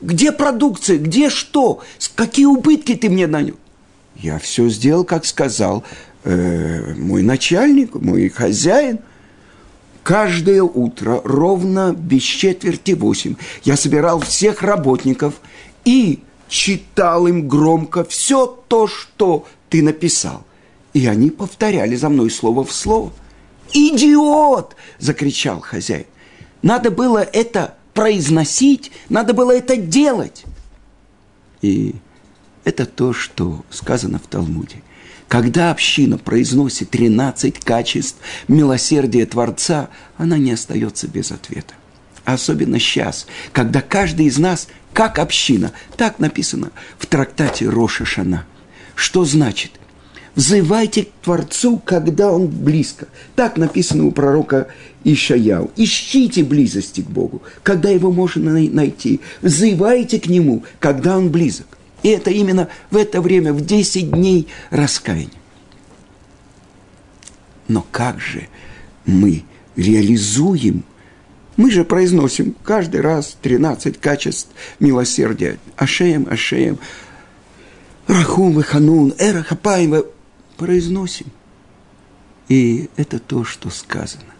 Где 0.00 0.32
продукция, 0.32 0.98
где 0.98 1.30
что? 1.30 1.78
Какие 2.16 2.46
убытки 2.46 2.96
ты 2.96 3.08
мне 3.08 3.28
нанес? 3.28 3.54
Я 4.22 4.38
все 4.38 4.68
сделал, 4.68 5.04
как 5.04 5.24
сказал 5.24 5.82
э, 6.24 6.94
мой 6.94 7.22
начальник, 7.22 7.94
мой 7.94 8.28
хозяин. 8.28 8.98
Каждое 10.02 10.62
утро 10.62 11.20
ровно 11.24 11.94
без 11.96 12.22
четверти 12.22 12.92
восемь 12.92 13.36
я 13.64 13.76
собирал 13.76 14.20
всех 14.20 14.62
работников 14.62 15.34
и 15.84 16.20
читал 16.48 17.26
им 17.26 17.48
громко 17.48 18.04
все 18.04 18.46
то, 18.68 18.86
что 18.86 19.46
ты 19.68 19.82
написал. 19.82 20.44
И 20.92 21.06
они 21.06 21.30
повторяли 21.30 21.96
за 21.96 22.08
мной 22.08 22.30
слово 22.30 22.64
в 22.64 22.72
слово. 22.72 23.12
«Идиот!»– 23.72 24.74
закричал 24.98 25.60
хозяин. 25.60 26.06
Надо 26.62 26.90
было 26.90 27.18
это 27.18 27.76
произносить, 27.94 28.90
надо 29.08 29.32
было 29.32 29.52
это 29.56 29.76
делать. 29.76 30.44
И 31.62 31.94
это 32.64 32.86
то, 32.86 33.12
что 33.12 33.64
сказано 33.70 34.18
в 34.18 34.26
Талмуде. 34.26 34.82
Когда 35.28 35.70
община 35.70 36.18
произносит 36.18 36.90
13 36.90 37.60
качеств 37.60 38.16
милосердия 38.48 39.26
Творца, 39.26 39.88
она 40.16 40.38
не 40.38 40.52
остается 40.52 41.06
без 41.06 41.30
ответа. 41.30 41.74
Особенно 42.24 42.78
сейчас, 42.78 43.26
когда 43.52 43.80
каждый 43.80 44.26
из 44.26 44.38
нас, 44.38 44.68
как 44.92 45.18
община, 45.18 45.72
так 45.96 46.18
написано 46.18 46.70
в 46.98 47.06
трактате 47.06 47.68
Роша 47.68 48.04
Шана. 48.04 48.44
Что 48.94 49.24
значит? 49.24 49.72
Взывайте 50.34 51.04
к 51.04 51.12
Творцу, 51.22 51.80
когда 51.84 52.30
Он 52.32 52.46
близко. 52.46 53.06
Так 53.36 53.56
написано 53.56 54.06
у 54.06 54.12
пророка 54.12 54.68
Ишаяу. 55.04 55.70
Ищите 55.76 56.44
близости 56.44 57.00
к 57.00 57.06
Богу, 57.06 57.42
когда 57.62 57.90
его 57.90 58.12
можно 58.12 58.52
найти. 58.52 59.20
Взывайте 59.42 60.20
к 60.20 60.26
Нему, 60.26 60.64
когда 60.78 61.16
Он 61.16 61.30
близок. 61.30 61.66
И 62.02 62.08
это 62.08 62.30
именно 62.30 62.68
в 62.90 62.96
это 62.96 63.20
время, 63.20 63.52
в 63.52 63.64
10 63.64 64.10
дней 64.10 64.48
раскаяния. 64.70 65.30
Но 67.68 67.86
как 67.90 68.20
же 68.20 68.48
мы 69.04 69.44
реализуем 69.76 70.84
мы 71.60 71.70
же 71.70 71.84
произносим 71.84 72.56
каждый 72.64 73.02
раз 73.02 73.36
13 73.42 74.00
качеств 74.00 74.48
милосердия. 74.78 75.58
Ашеем, 75.76 76.26
Ашеем, 76.30 76.78
Рахум 78.06 78.62
Ханун, 78.62 79.12
Эра 79.18 79.42
Хапаева. 79.42 80.06
Произносим. 80.56 81.26
И 82.48 82.88
это 82.96 83.18
то, 83.18 83.44
что 83.44 83.68
сказано. 83.68 84.32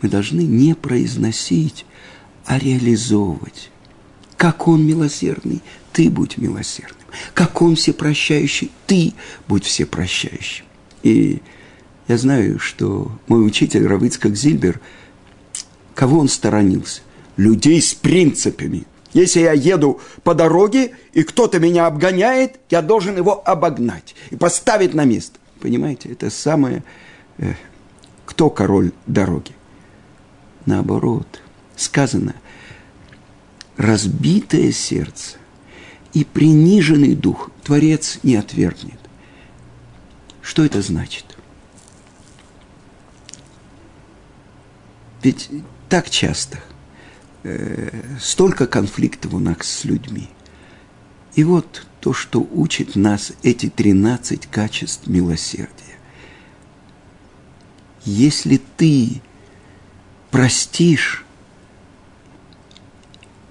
Мы 0.00 0.08
должны 0.08 0.40
не 0.40 0.74
произносить, 0.74 1.84
а 2.46 2.58
реализовывать. 2.58 3.70
Как 4.44 4.68
он 4.68 4.86
милосердный, 4.86 5.62
ты 5.94 6.10
будь 6.10 6.36
милосердным. 6.36 7.06
Как 7.32 7.62
он 7.62 7.76
всепрощающий, 7.76 8.70
ты 8.86 9.14
будь 9.48 9.64
всепрощающим. 9.64 10.66
И 11.02 11.40
я 12.08 12.18
знаю, 12.18 12.58
что 12.58 13.10
мой 13.26 13.46
учитель 13.46 13.86
Равицкак 13.86 14.36
Зильбер, 14.36 14.82
кого 15.94 16.18
он 16.18 16.28
сторонился? 16.28 17.00
Людей 17.38 17.80
с 17.80 17.94
принципами. 17.94 18.84
Если 19.14 19.40
я 19.40 19.52
еду 19.52 19.98
по 20.24 20.34
дороге, 20.34 20.94
и 21.14 21.22
кто-то 21.22 21.58
меня 21.58 21.86
обгоняет, 21.86 22.60
я 22.68 22.82
должен 22.82 23.16
его 23.16 23.42
обогнать 23.48 24.14
и 24.28 24.36
поставить 24.36 24.92
на 24.92 25.06
место. 25.06 25.38
Понимаете, 25.60 26.10
это 26.10 26.28
самое... 26.28 26.84
Э, 27.38 27.54
кто 28.26 28.50
король 28.50 28.92
дороги? 29.06 29.52
Наоборот, 30.66 31.40
сказано, 31.76 32.34
разбитое 33.76 34.72
сердце 34.72 35.36
и 36.12 36.24
приниженный 36.24 37.14
дух 37.14 37.50
Творец 37.62 38.20
не 38.22 38.36
отвергнет. 38.36 38.98
Что 40.42 40.64
это 40.64 40.82
значит? 40.82 41.36
Ведь 45.22 45.50
так 45.88 46.10
часто 46.10 46.58
э, 47.42 48.16
столько 48.20 48.66
конфликтов 48.66 49.32
у 49.32 49.38
нас 49.38 49.56
с 49.62 49.84
людьми. 49.84 50.28
И 51.34 51.42
вот 51.42 51.86
то, 52.00 52.12
что 52.12 52.46
учит 52.52 52.94
нас 52.94 53.32
эти 53.42 53.70
13 53.70 54.46
качеств 54.46 55.06
милосердия. 55.06 55.70
Если 58.04 58.60
ты 58.76 59.22
простишь 60.30 61.24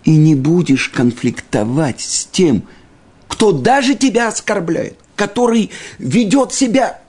и 0.03 0.15
не 0.15 0.35
будешь 0.35 0.89
конфликтовать 0.89 2.01
с 2.01 2.25
тем, 2.25 2.63
кто 3.27 3.51
даже 3.51 3.95
тебя 3.95 4.27
оскорбляет, 4.27 4.97
который 5.15 5.71
ведет 5.97 6.53
себя. 6.53 6.99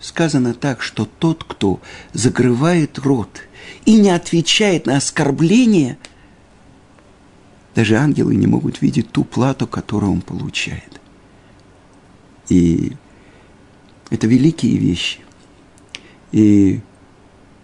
Сказано 0.00 0.54
так, 0.54 0.82
что 0.82 1.06
тот, 1.06 1.44
кто 1.44 1.80
закрывает 2.12 2.98
рот 2.98 3.40
и 3.84 3.94
не 3.94 4.10
отвечает 4.10 4.86
на 4.86 4.96
оскорбление– 4.96 5.98
даже 7.76 7.96
ангелы 7.96 8.34
не 8.34 8.46
могут 8.46 8.80
видеть 8.80 9.12
ту 9.12 9.22
плату, 9.22 9.66
которую 9.66 10.10
он 10.10 10.22
получает. 10.22 10.98
И 12.48 12.94
это 14.08 14.26
великие 14.26 14.78
вещи. 14.78 15.20
И 16.32 16.80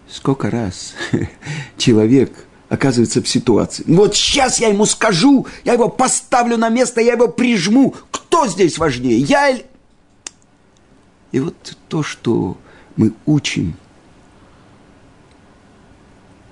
сколько 0.07 0.51
раз 0.51 0.93
человек 1.77 2.45
оказывается 2.69 3.21
в 3.21 3.27
ситуации. 3.27 3.83
Вот 3.87 4.15
сейчас 4.15 4.59
я 4.59 4.69
ему 4.69 4.85
скажу, 4.85 5.47
я 5.63 5.73
его 5.73 5.89
поставлю 5.89 6.57
на 6.57 6.69
место, 6.69 7.01
я 7.01 7.13
его 7.13 7.27
прижму. 7.27 7.95
Кто 8.11 8.47
здесь 8.47 8.77
важнее, 8.77 9.19
я 9.19 9.49
или... 9.49 9.65
И 11.31 11.39
вот 11.39 11.77
то, 11.87 12.03
что 12.03 12.57
мы 12.95 13.13
учим, 13.25 13.75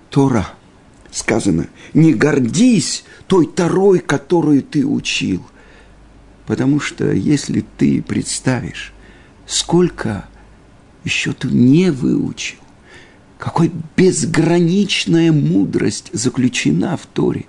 Тора, 0.09 0.47
сказано, 1.11 1.67
не 1.93 2.13
гордись 2.13 3.03
той 3.27 3.45
Торой, 3.45 3.99
которую 3.99 4.63
ты 4.63 4.85
учил. 4.85 5.45
Потому 6.47 6.79
что 6.79 7.11
если 7.11 7.65
ты 7.77 8.01
представишь, 8.01 8.93
сколько 9.45 10.25
еще 11.03 11.33
ты 11.33 11.47
не 11.47 11.91
выучил, 11.91 12.57
какой 13.41 13.71
безграничная 13.97 15.31
мудрость 15.31 16.11
заключена 16.13 16.95
в 16.95 17.07
Торе. 17.07 17.47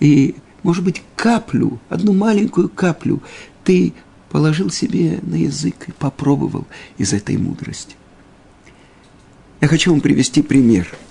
И, 0.00 0.34
может 0.62 0.82
быть, 0.82 1.02
каплю, 1.14 1.78
одну 1.90 2.14
маленькую 2.14 2.70
каплю 2.70 3.22
ты 3.62 3.92
положил 4.30 4.70
себе 4.70 5.20
на 5.20 5.34
язык 5.34 5.88
и 5.88 5.92
попробовал 5.92 6.66
из 6.96 7.12
этой 7.12 7.36
мудрости. 7.36 7.96
Я 9.60 9.68
хочу 9.68 9.90
вам 9.90 10.00
привести 10.00 10.40
пример– 10.40 10.88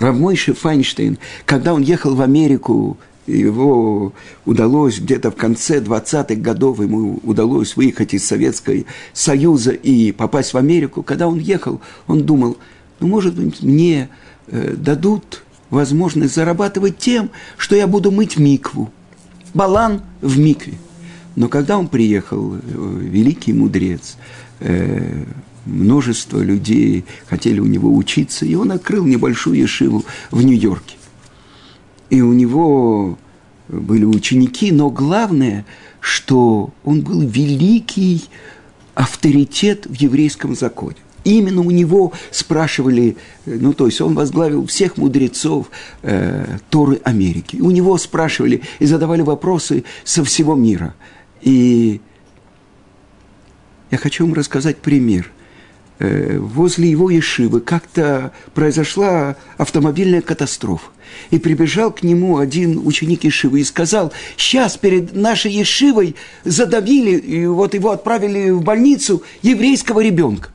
Равмойши 0.00 0.54
Файнштейн, 0.54 1.18
когда 1.44 1.72
он 1.72 1.82
ехал 1.82 2.16
в 2.16 2.20
Америку, 2.20 2.98
его 3.26 4.12
удалось 4.44 4.98
где-то 4.98 5.30
в 5.30 5.36
конце 5.36 5.78
20-х 5.78 6.34
годов, 6.34 6.80
ему 6.80 7.20
удалось 7.22 7.76
выехать 7.76 8.12
из 8.12 8.26
Советского 8.26 8.78
Союза 9.12 9.70
и 9.70 10.12
попасть 10.12 10.52
в 10.52 10.58
Америку. 10.58 11.02
Когда 11.02 11.28
он 11.28 11.38
ехал, 11.38 11.80
он 12.06 12.24
думал, 12.24 12.58
ну, 13.00 13.08
может 13.08 13.34
быть, 13.34 13.62
мне 13.62 14.08
э, 14.46 14.74
дадут 14.76 15.42
возможность 15.70 16.34
зарабатывать 16.34 16.98
тем, 16.98 17.30
что 17.56 17.76
я 17.76 17.86
буду 17.86 18.10
мыть 18.10 18.38
микву. 18.38 18.90
Балан 19.52 20.02
в 20.20 20.38
микве. 20.38 20.74
Но 21.36 21.48
когда 21.48 21.78
он 21.78 21.88
приехал, 21.88 22.54
э, 22.54 22.60
великий 23.00 23.52
мудрец, 23.52 24.16
э, 24.60 25.24
множество 25.66 26.40
людей 26.40 27.04
хотели 27.26 27.60
у 27.60 27.66
него 27.66 27.94
учиться, 27.94 28.46
и 28.46 28.54
он 28.54 28.72
открыл 28.72 29.04
небольшую 29.04 29.56
ешиву 29.56 30.04
в 30.30 30.42
Нью-Йорке. 30.44 30.96
И 32.10 32.20
у 32.20 32.32
него 32.32 33.18
были 33.68 34.04
ученики, 34.04 34.70
но 34.70 34.90
главное, 34.90 35.64
что 36.00 36.70
он 36.84 37.00
был 37.00 37.20
великий 37.22 38.24
авторитет 38.94 39.86
в 39.86 39.94
еврейском 39.94 40.54
законе. 40.54 40.96
Именно 41.24 41.62
у 41.62 41.70
него 41.70 42.12
спрашивали, 42.30 43.16
ну 43.46 43.72
то 43.72 43.86
есть 43.86 44.00
он 44.00 44.14
возглавил 44.14 44.66
всех 44.66 44.98
мудрецов 44.98 45.70
э, 46.02 46.58
Торы 46.68 47.00
Америки. 47.02 47.56
у 47.56 47.70
него 47.70 47.96
спрашивали 47.96 48.62
и 48.78 48.86
задавали 48.86 49.22
вопросы 49.22 49.84
со 50.04 50.22
всего 50.22 50.54
мира. 50.54 50.94
И 51.40 52.00
я 53.90 53.98
хочу 53.98 54.26
вам 54.26 54.34
рассказать 54.34 54.76
пример. 54.78 55.30
Э, 55.98 56.38
возле 56.38 56.90
его 56.90 57.08
Ешивы 57.08 57.60
как-то 57.60 58.32
произошла 58.52 59.36
автомобильная 59.56 60.20
катастрофа. 60.20 60.90
И 61.30 61.38
прибежал 61.38 61.92
к 61.92 62.02
нему 62.02 62.38
один 62.38 62.84
ученик 62.84 63.24
Ешивы 63.24 63.60
и 63.60 63.64
сказал, 63.64 64.12
сейчас 64.36 64.76
перед 64.76 65.14
нашей 65.14 65.52
Ешивой 65.52 66.16
задавили, 66.44 67.16
и 67.16 67.46
вот 67.46 67.74
его 67.74 67.92
отправили 67.92 68.50
в 68.50 68.62
больницу 68.62 69.22
еврейского 69.42 70.00
ребенка. 70.00 70.50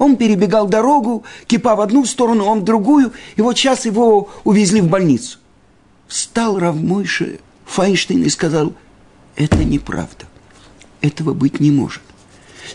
Он 0.00 0.16
перебегал 0.16 0.66
дорогу, 0.66 1.24
кипа 1.46 1.76
в 1.76 1.80
одну 1.82 2.06
сторону, 2.06 2.46
он 2.46 2.60
в 2.60 2.64
другую, 2.64 3.12
и 3.36 3.42
вот 3.42 3.58
сейчас 3.58 3.84
его 3.84 4.30
увезли 4.44 4.80
в 4.80 4.88
больницу. 4.88 5.38
Встал 6.08 6.58
Равмойша 6.58 7.36
Файнштейн 7.66 8.22
и 8.22 8.30
сказал, 8.30 8.72
это 9.36 9.62
неправда, 9.62 10.24
этого 11.02 11.34
быть 11.34 11.60
не 11.60 11.70
может 11.70 12.00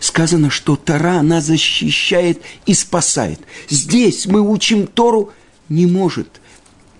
сказано, 0.02 0.50
что 0.50 0.76
Тора, 0.76 1.20
она 1.20 1.42
защищает 1.42 2.42
и 2.66 2.74
спасает. 2.74 3.40
Здесь 3.70 4.26
мы 4.26 4.42
учим 4.42 4.86
Тору, 4.86 5.32
не 5.70 5.88
может, 5.88 6.42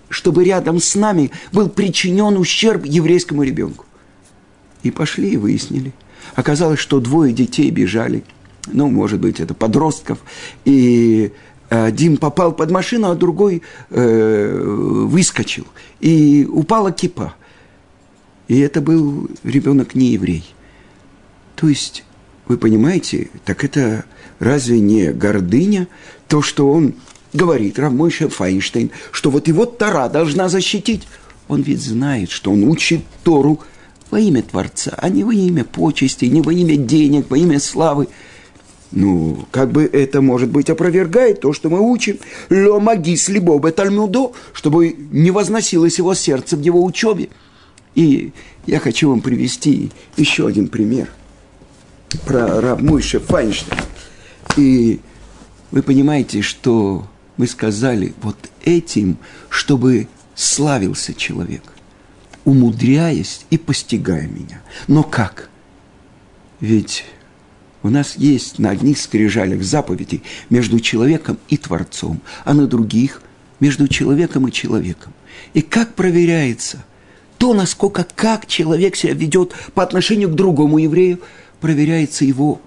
чтобы 0.08 0.44
рядом 0.44 0.80
с 0.80 0.94
нами 0.94 1.30
был 1.52 1.68
причинен 1.68 2.36
ущерб 2.36 2.84
еврейскому 2.84 3.42
ребенку. 3.42 3.84
И 4.82 4.90
пошли 4.90 5.30
и 5.30 5.36
выяснили. 5.36 5.92
Оказалось, 6.34 6.80
что 6.80 7.00
двое 7.00 7.32
детей 7.32 7.70
бежали, 7.70 8.24
ну, 8.66 8.88
может 8.88 9.20
быть, 9.20 9.40
это 9.40 9.54
подростков, 9.54 10.18
и 10.64 11.32
один 11.68 12.16
попал 12.16 12.52
под 12.52 12.70
машину, 12.70 13.10
а 13.10 13.14
другой 13.14 13.62
э, 13.90 14.60
выскочил, 14.64 15.66
и 16.00 16.46
упала 16.50 16.92
кипа. 16.92 17.34
И 18.48 18.60
это 18.60 18.80
был 18.80 19.28
ребенок 19.42 19.94
не 19.94 20.12
еврей. 20.12 20.44
То 21.56 21.68
есть 21.68 22.04
вы 22.46 22.58
понимаете, 22.58 23.30
так 23.44 23.64
это 23.64 24.04
разве 24.38 24.78
не 24.78 25.12
гордыня, 25.12 25.88
то, 26.28 26.42
что 26.42 26.70
он 26.70 26.94
говорит, 27.32 27.78
Равмойша 27.78 28.28
Файнштейн, 28.28 28.90
что 29.10 29.30
вот 29.30 29.48
его 29.48 29.66
Тора 29.66 30.08
должна 30.08 30.48
защитить. 30.48 31.08
Он 31.48 31.62
ведь 31.62 31.80
знает, 31.80 32.30
что 32.30 32.52
он 32.52 32.64
учит 32.64 33.02
Тору 33.24 33.60
во 34.10 34.20
имя 34.20 34.42
Творца, 34.42 34.94
а 34.96 35.08
не 35.08 35.24
во 35.24 35.32
имя 35.32 35.64
почести, 35.64 36.26
не 36.26 36.40
во 36.40 36.52
имя 36.52 36.76
денег, 36.76 37.26
во 37.28 37.38
имя 37.38 37.58
славы. 37.58 38.08
Ну, 38.92 39.46
как 39.50 39.72
бы 39.72 39.84
это, 39.84 40.20
может 40.20 40.50
быть, 40.50 40.70
опровергает 40.70 41.40
то, 41.40 41.52
что 41.52 41.68
мы 41.68 41.80
учим. 41.80 42.18
Ло 42.50 42.78
магис 42.78 43.28
либо 43.28 43.70
тальмудо, 43.72 44.32
чтобы 44.52 44.94
не 45.10 45.30
возносилось 45.30 45.98
его 45.98 46.14
сердце 46.14 46.56
в 46.56 46.60
его 46.60 46.84
учебе. 46.84 47.28
И 47.94 48.32
я 48.66 48.78
хочу 48.78 49.10
вам 49.10 49.20
привести 49.20 49.90
еще 50.16 50.46
один 50.46 50.68
пример– 50.68 51.08
про 52.24 52.60
Раб 52.60 52.80
Мойша 52.80 53.20
Файнштейн. 53.20 53.80
И 54.56 55.00
вы 55.70 55.82
понимаете, 55.82 56.42
что 56.42 57.06
мы 57.36 57.46
сказали 57.46 58.14
вот 58.22 58.36
этим, 58.64 59.18
чтобы 59.48 60.08
славился 60.34 61.14
человек, 61.14 61.62
умудряясь 62.44 63.44
и 63.50 63.58
постигая 63.58 64.26
меня. 64.26 64.62
Но 64.86 65.02
как? 65.02 65.50
Ведь 66.60 67.04
у 67.86 67.90
нас 67.90 68.16
есть 68.16 68.58
на 68.58 68.70
одних 68.70 68.98
скрижалях 68.98 69.62
заповедей 69.62 70.22
между 70.50 70.80
человеком 70.80 71.38
и 71.48 71.56
Творцом, 71.56 72.20
а 72.44 72.54
на 72.54 72.66
других 72.66 73.22
между 73.60 73.88
человеком 73.88 74.48
и 74.48 74.52
человеком. 74.52 75.12
И 75.54 75.62
как 75.62 75.94
проверяется 75.94 76.84
то, 77.38 77.52
насколько 77.54 78.06
как 78.14 78.46
человек 78.46 78.96
себя 78.96 79.12
ведет 79.12 79.52
по 79.74 79.82
отношению 79.82 80.28
к 80.30 80.34
другому 80.34 80.78
еврею– 80.78 81.20
проверяется 81.60 82.24
его 82.24 82.60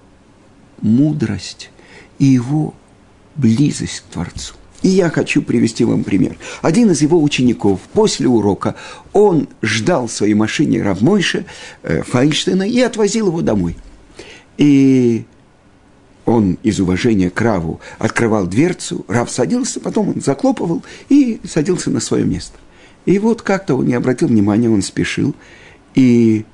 мудрость 0.80 1.70
и 2.18 2.26
его 2.26 2.74
близость 3.36 4.00
к 4.00 4.12
Творцу. 4.12 4.54
И 4.82 4.88
я 4.88 5.10
хочу 5.10 5.42
привести 5.42 5.84
вам 5.84 6.04
пример. 6.04 6.36
Один 6.62 6.90
из 6.90 7.02
его 7.02 7.22
учеников 7.22 7.80
после 7.92 8.26
урока, 8.26 8.76
он 9.12 9.48
ждал 9.60 10.06
в 10.06 10.12
своей 10.12 10.34
машине 10.34 10.82
Равмойша 10.82 11.44
э, 11.82 12.02
Файнштейна 12.02 12.62
и 12.62 12.80
отвозил 12.80 13.28
его 13.28 13.42
домой. 13.42 13.76
И 14.60 15.24
он 16.26 16.58
из 16.62 16.80
уважения 16.80 17.30
к 17.30 17.40
Раву 17.40 17.80
открывал 17.98 18.46
дверцу, 18.46 19.06
Рав 19.08 19.30
садился, 19.30 19.80
потом 19.80 20.10
он 20.10 20.20
заклопывал 20.20 20.84
и 21.08 21.40
садился 21.48 21.90
на 21.90 21.98
свое 21.98 22.26
место. 22.26 22.58
И 23.06 23.18
вот 23.18 23.40
как-то 23.40 23.74
он 23.76 23.86
не 23.86 23.94
обратил 23.94 24.28
внимания, 24.28 24.68
он 24.68 24.82
спешил, 24.82 25.34
и 25.94 26.44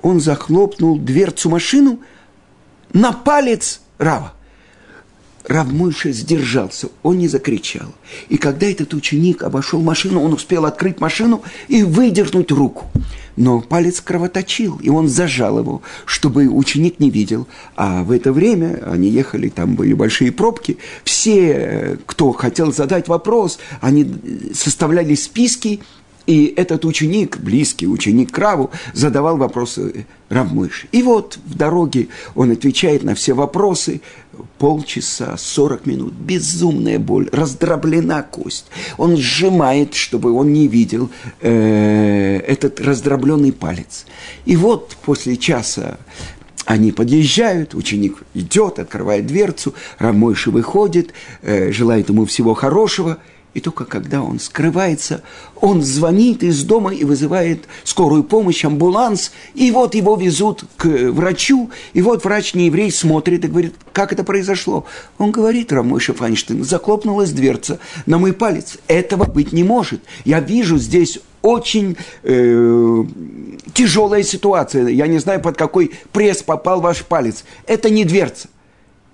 он 0.00 0.20
захлопнул 0.20 0.98
дверцу 0.98 1.50
машину 1.50 2.00
на 2.94 3.12
палец 3.12 3.82
Рава. 3.98 4.32
Равмойша 5.46 6.12
сдержался, 6.12 6.88
он 7.02 7.18
не 7.18 7.28
закричал. 7.28 7.94
И 8.28 8.36
когда 8.36 8.66
этот 8.66 8.94
ученик 8.94 9.42
обошел 9.42 9.80
машину, 9.80 10.22
он 10.22 10.32
успел 10.32 10.64
открыть 10.64 11.00
машину 11.00 11.42
и 11.68 11.82
выдернуть 11.82 12.52
руку. 12.52 12.86
Но 13.36 13.60
палец 13.60 14.00
кровоточил, 14.00 14.78
и 14.82 14.90
он 14.90 15.08
зажал 15.08 15.58
его, 15.58 15.82
чтобы 16.04 16.48
ученик 16.48 17.00
не 17.00 17.10
видел. 17.10 17.46
А 17.74 18.02
в 18.02 18.10
это 18.10 18.32
время 18.32 18.82
они 18.86 19.08
ехали, 19.08 19.48
там 19.48 19.76
были 19.76 19.94
большие 19.94 20.30
пробки. 20.30 20.78
Все, 21.04 21.98
кто 22.06 22.32
хотел 22.32 22.72
задать 22.72 23.08
вопрос, 23.08 23.58
они 23.80 24.12
составляли 24.52 25.14
списки 25.14 25.80
и 26.26 26.52
этот 26.56 26.84
ученик, 26.84 27.38
близкий 27.38 27.88
ученик 27.88 28.30
Краву, 28.30 28.70
задавал 28.92 29.36
вопросы 29.36 30.06
Равмыши. 30.28 30.86
И 30.92 31.02
вот 31.02 31.38
в 31.44 31.56
дороге 31.56 32.06
он 32.36 32.52
отвечает 32.52 33.02
на 33.02 33.16
все 33.16 33.32
вопросы. 33.32 34.00
Полчаса, 34.58 35.36
сорок 35.36 35.86
минут, 35.86 36.12
безумная 36.12 36.98
боль, 36.98 37.28
раздроблена 37.32 38.22
кость. 38.22 38.66
Он 38.98 39.16
сжимает, 39.16 39.94
чтобы 39.94 40.32
он 40.32 40.52
не 40.52 40.68
видел 40.68 41.10
э, 41.40 42.38
этот 42.46 42.80
раздробленный 42.80 43.52
палец. 43.52 44.06
И 44.44 44.56
вот 44.56 44.96
после 45.04 45.36
часа 45.36 45.98
они 46.66 46.92
подъезжают, 46.92 47.74
ученик 47.74 48.22
идет, 48.34 48.78
открывает 48.78 49.26
дверцу, 49.26 49.74
Рамойши 49.98 50.50
выходит, 50.50 51.12
э, 51.42 51.72
желает 51.72 52.08
ему 52.08 52.24
всего 52.26 52.54
хорошего– 52.54 53.18
и 53.54 53.60
только 53.60 53.84
когда 53.84 54.22
он 54.22 54.38
скрывается, 54.38 55.22
он 55.60 55.82
звонит 55.82 56.42
из 56.42 56.62
дома 56.62 56.94
и 56.94 57.04
вызывает 57.04 57.64
скорую 57.84 58.22
помощь, 58.22 58.64
амбуланс, 58.64 59.32
и 59.54 59.70
вот 59.70 59.94
его 59.94 60.16
везут 60.16 60.64
к 60.76 60.86
врачу, 60.86 61.70
и 61.92 62.02
вот 62.02 62.24
врач 62.24 62.54
не 62.54 62.66
еврей 62.66 62.92
смотрит 62.92 63.44
и 63.44 63.48
говорит, 63.48 63.74
как 63.92 64.12
это 64.12 64.24
произошло. 64.24 64.86
Он 65.18 65.32
говорит, 65.32 65.72
Рамойша 65.72 66.14
Файнштейн, 66.14 66.64
захлопнулась 66.64 67.32
дверца 67.32 67.78
на 68.06 68.18
мой 68.18 68.32
палец. 68.32 68.78
Этого 68.86 69.24
быть 69.24 69.52
не 69.52 69.64
может. 69.64 70.02
Я 70.24 70.40
вижу 70.40 70.78
здесь 70.78 71.18
очень 71.42 71.96
э, 72.22 73.04
тяжелая 73.72 74.22
ситуация. 74.22 74.88
Я 74.88 75.06
не 75.06 75.18
знаю, 75.18 75.40
под 75.40 75.56
какой 75.56 75.92
пресс 76.12 76.42
попал 76.42 76.80
ваш 76.80 77.04
палец. 77.04 77.44
Это 77.66 77.90
не 77.90 78.04
дверца. 78.04 78.48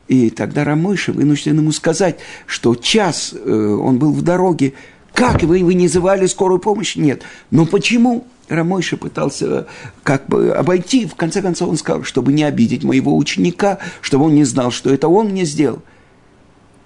И 0.09 0.31
тогда 0.31 0.65
Рамойша 0.65 1.13
вынужден 1.13 1.59
ему 1.59 1.73
сказать, 1.73 2.19
что 2.47 2.75
час 2.75 3.35
э, 3.35 3.51
он 3.51 3.99
был 3.99 4.13
в 4.13 4.23
дороге. 4.23 4.75
Как 5.13 5.43
вы, 5.43 5.65
вы 5.65 5.75
не 5.75 5.89
звали 5.89 6.27
скорую 6.27 6.61
помощь? 6.61 6.97
Нет. 6.97 7.23
Но 7.51 7.67
почему? 7.67 8.27
Рамойша 8.49 8.97
пытался 8.97 9.67
как 10.05 10.29
бы 10.29 10.51
обойти. 10.51 11.07
В 11.07 11.17
конце 11.17 11.43
концов 11.43 11.71
он 11.71 11.77
сказал, 11.77 12.05
чтобы 12.05 12.33
не 12.33 12.45
обидеть 12.45 12.85
моего 12.85 13.17
ученика, 13.17 13.79
чтобы 14.01 14.27
он 14.27 14.35
не 14.35 14.45
знал, 14.45 14.71
что 14.71 14.91
это 14.91 15.09
он 15.09 15.31
мне 15.31 15.45
сделал. 15.45 15.83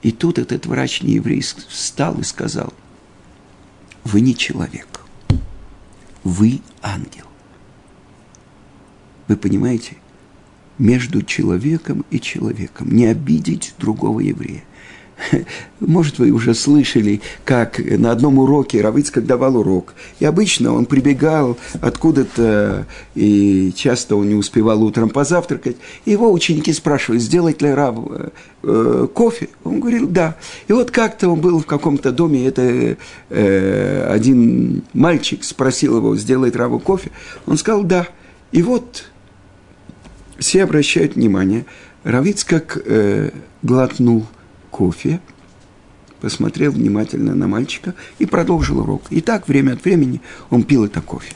И 0.02 0.12
тут 0.12 0.38
этот 0.38 0.64
врач 0.64 1.02
нееврей 1.02 1.42
встал 1.42 2.18
и 2.18 2.22
сказал, 2.22 2.72
вы 4.04 4.22
не 4.22 4.34
человек, 4.34 4.88
вы 6.24 6.60
ангел. 6.80 7.26
Вы 9.28 9.36
понимаете? 9.36 9.96
Между 10.80 11.22
человеком 11.22 12.04
и 12.10 12.18
человеком, 12.18 12.88
не 12.90 13.06
обидеть 13.06 13.74
другого 13.78 14.20
еврея. 14.20 14.64
Может, 15.80 16.18
вы 16.18 16.30
уже 16.30 16.54
слышали, 16.54 17.20
как 17.44 17.78
на 17.78 18.10
одном 18.10 18.38
уроке 18.38 18.80
Равицкак 18.80 19.26
давал 19.26 19.58
урок. 19.58 19.94
И 20.18 20.24
обычно 20.24 20.72
он 20.72 20.86
прибегал 20.86 21.58
откуда-то, 21.82 22.86
и 23.14 23.72
часто 23.76 24.16
он 24.16 24.30
не 24.30 24.34
успевал 24.34 24.82
утром 24.82 25.10
позавтракать. 25.10 25.76
И 26.06 26.12
его 26.12 26.32
ученики 26.32 26.72
спрашивали, 26.72 27.18
сделать 27.18 27.60
ли 27.60 27.70
Рав 27.70 27.96
э, 28.62 29.06
кофе? 29.12 29.50
Он 29.62 29.80
говорил, 29.80 30.08
да. 30.08 30.36
И 30.68 30.72
вот 30.72 30.90
как-то 30.90 31.28
он 31.28 31.40
был 31.40 31.60
в 31.60 31.66
каком-то 31.66 32.12
доме, 32.12 32.46
это 32.46 32.96
э, 33.28 34.06
один 34.10 34.82
мальчик 34.94 35.44
спросил 35.44 35.98
его, 35.98 36.16
сделать 36.16 36.56
Раву 36.56 36.78
кофе? 36.78 37.10
Он 37.46 37.58
сказал, 37.58 37.84
да. 37.84 38.08
И 38.52 38.62
вот 38.62 39.09
все 40.40 40.64
обращают 40.64 41.14
внимание, 41.14 41.66
Равиц 42.02 42.44
как 42.44 42.78
э, 42.84 43.30
глотнул 43.62 44.26
кофе, 44.70 45.20
посмотрел 46.20 46.72
внимательно 46.72 47.34
на 47.34 47.46
мальчика 47.46 47.94
и 48.18 48.26
продолжил 48.26 48.80
урок. 48.80 49.02
И 49.10 49.20
так 49.20 49.48
время 49.48 49.74
от 49.74 49.84
времени 49.84 50.22
он 50.48 50.64
пил 50.64 50.84
это 50.86 51.02
кофе. 51.02 51.34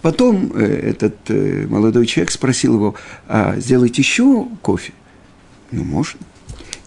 Потом 0.00 0.52
э, 0.54 0.64
этот 0.64 1.16
э, 1.28 1.66
молодой 1.68 2.06
человек 2.06 2.30
спросил 2.30 2.74
его, 2.74 2.94
а 3.28 3.56
сделать 3.60 3.98
еще 3.98 4.48
кофе? 4.62 4.94
Ну, 5.70 5.84
можно. 5.84 6.20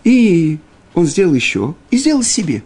И 0.03 0.57
он 0.95 1.05
сделал 1.05 1.35
еще, 1.35 1.75
и 1.91 1.97
сделал 1.97 2.23
себе. 2.23 2.63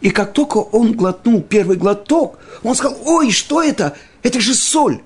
И 0.00 0.10
как 0.10 0.32
только 0.32 0.56
он 0.56 0.94
глотнул 0.94 1.42
первый 1.42 1.76
глоток, 1.76 2.38
он 2.62 2.74
сказал, 2.74 2.98
ой, 3.04 3.30
что 3.30 3.62
это? 3.62 3.96
Это 4.22 4.40
же 4.40 4.54
соль 4.54 5.02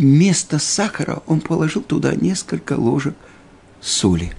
вместо 0.00 0.58
сахара 0.58 1.22
он 1.26 1.40
положил 1.40 1.82
туда 1.82 2.14
несколько 2.14 2.74
ложек 2.74 3.14
соли. 3.80 4.32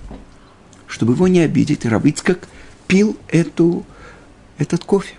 Чтобы 0.88 1.14
его 1.14 1.28
не 1.28 1.40
обидеть, 1.40 1.86
Равицкак 1.86 2.48
пил 2.88 3.16
эту, 3.30 3.86
этот 4.58 4.84
кофе. 4.84 5.16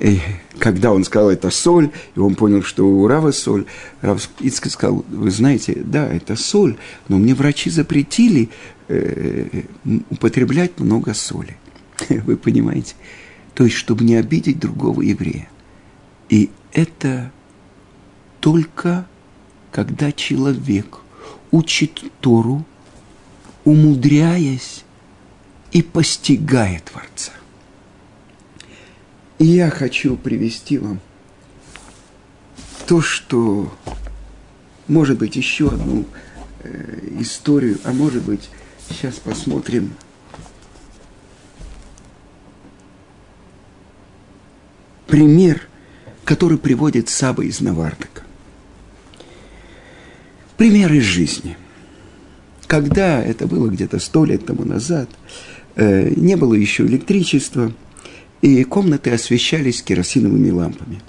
И 0.00 0.18
когда 0.58 0.92
он 0.92 1.04
сказал, 1.04 1.30
это 1.30 1.50
соль, 1.50 1.90
и 2.16 2.18
он 2.18 2.34
понял, 2.34 2.62
что 2.62 2.84
у 2.84 3.06
Рава 3.06 3.30
соль, 3.30 3.66
Рав 4.00 4.28
Ицкак 4.40 4.72
сказал, 4.72 5.04
вы 5.08 5.30
знаете, 5.30 5.74
да, 5.76 6.12
это 6.12 6.34
соль, 6.34 6.76
но 7.08 7.18
мне 7.18 7.34
врачи 7.34 7.70
запретили 7.70 8.50
э, 8.88 9.62
употреблять 10.10 10.78
много 10.80 11.14
соли. 11.14 11.56
Вы 12.08 12.36
понимаете? 12.36 12.94
То 13.54 13.64
есть, 13.64 13.76
чтобы 13.76 14.02
не 14.02 14.16
обидеть 14.16 14.58
другого 14.58 15.02
еврея. 15.02 15.48
И 16.28 16.50
это 16.72 17.30
только 18.42 19.06
когда 19.70 20.10
человек 20.10 20.98
учит 21.52 22.02
Тору, 22.20 22.66
умудряясь 23.64 24.82
и 25.70 25.80
постигая 25.80 26.80
Творца. 26.80 27.30
И 29.38 29.46
я 29.46 29.70
хочу 29.70 30.16
привести 30.16 30.78
вам 30.78 30.98
то, 32.88 33.00
что, 33.00 33.72
может 34.88 35.18
быть, 35.18 35.36
еще 35.36 35.68
одну 35.68 36.04
э, 36.64 37.10
историю, 37.20 37.78
а 37.84 37.92
может 37.92 38.24
быть, 38.24 38.50
сейчас 38.88 39.14
посмотрим. 39.14 39.94
Пример, 45.06 45.68
который 46.24 46.58
приводит 46.58 47.08
Саба 47.08 47.44
из 47.44 47.60
Навардака. 47.60 48.21
Пример 50.62 50.92
из 50.92 51.02
жизни. 51.02 51.56
Когда, 52.68 53.20
это 53.20 53.48
было 53.48 53.66
где-то 53.66 53.98
сто 53.98 54.24
лет 54.24 54.46
тому 54.46 54.64
назад, 54.64 55.10
э, 55.74 56.12
не 56.14 56.36
было 56.36 56.54
еще 56.54 56.86
электричества, 56.86 57.72
и 58.42 58.62
комнаты 58.62 59.10
освещались 59.10 59.82
керосиновыми 59.82 60.50
лампами. 60.50 61.02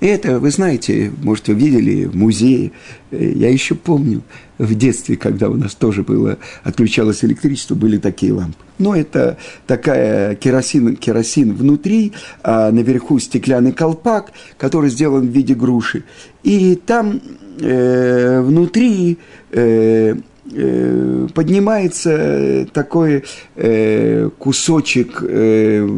Это, 0.00 0.40
вы 0.40 0.50
знаете, 0.50 1.12
может, 1.22 1.48
вы 1.48 1.54
видели 1.54 2.06
в 2.06 2.16
музее, 2.16 2.72
э, 3.10 3.32
я 3.36 3.50
еще 3.50 3.74
помню, 3.74 4.22
в 4.56 4.74
детстве, 4.74 5.16
когда 5.16 5.48
у 5.48 5.54
нас 5.54 5.74
тоже 5.74 6.02
было, 6.02 6.38
отключалось 6.64 7.24
электричество, 7.24 7.74
были 7.74 7.98
такие 7.98 8.32
лампы. 8.32 8.58
Но 8.78 8.96
это 8.96 9.36
такая 9.66 10.34
керосин, 10.36 10.96
керосин 10.96 11.54
внутри, 11.54 12.12
а 12.42 12.70
наверху 12.70 13.18
стеклянный 13.18 13.72
колпак, 13.72 14.32
который 14.56 14.90
сделан 14.90 15.28
в 15.28 15.30
виде 15.30 15.54
груши. 15.54 16.04
И 16.42 16.76
там 16.76 17.20
э, 17.58 18.40
внутри 18.40 19.18
э, 19.50 20.14
э, 20.50 21.28
поднимается 21.34 22.66
такой 22.72 23.24
э, 23.56 24.30
кусочек 24.38 25.22
э, 25.22 25.88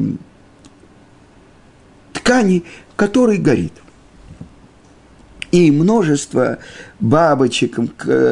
ткани, 2.13 2.65
который 2.97 3.39
горит. 3.39 3.82
И 5.53 5.71
множество 5.71 6.59
бабочек, 6.99 7.79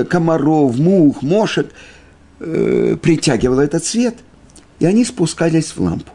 комаров, 0.09 0.79
мух, 0.79 1.23
мошек 1.23 1.71
э, 2.41 2.97
притягивало 3.01 3.61
этот 3.61 3.85
свет, 3.85 4.17
и 4.79 4.87
они 4.87 5.05
спускались 5.05 5.77
в 5.77 5.81
лампу. 5.81 6.11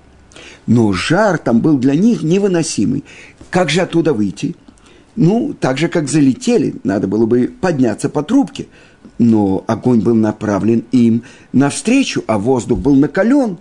Но 0.65 0.91
жар 0.93 1.37
там 1.37 1.59
был 1.59 1.77
для 1.77 1.93
них 1.93 2.23
невыносимый. 2.23 3.03
Как 3.51 3.69
же 3.69 3.81
оттуда 3.81 4.13
выйти? 4.13 4.55
Ну, 5.15 5.55
так 5.57 5.77
же, 5.77 5.87
как 5.87 6.09
залетели, 6.09 6.75
надо 6.83 7.07
было 7.07 7.25
бы 7.25 7.53
подняться 7.61 8.09
по 8.09 8.23
трубке. 8.23 8.65
Но 9.17 9.63
огонь 9.67 10.01
был 10.01 10.15
направлен 10.15 10.83
им 10.91 11.23
навстречу, 11.53 12.23
а 12.27 12.37
воздух 12.37 12.79
был 12.79 12.95
накален. 12.95 13.59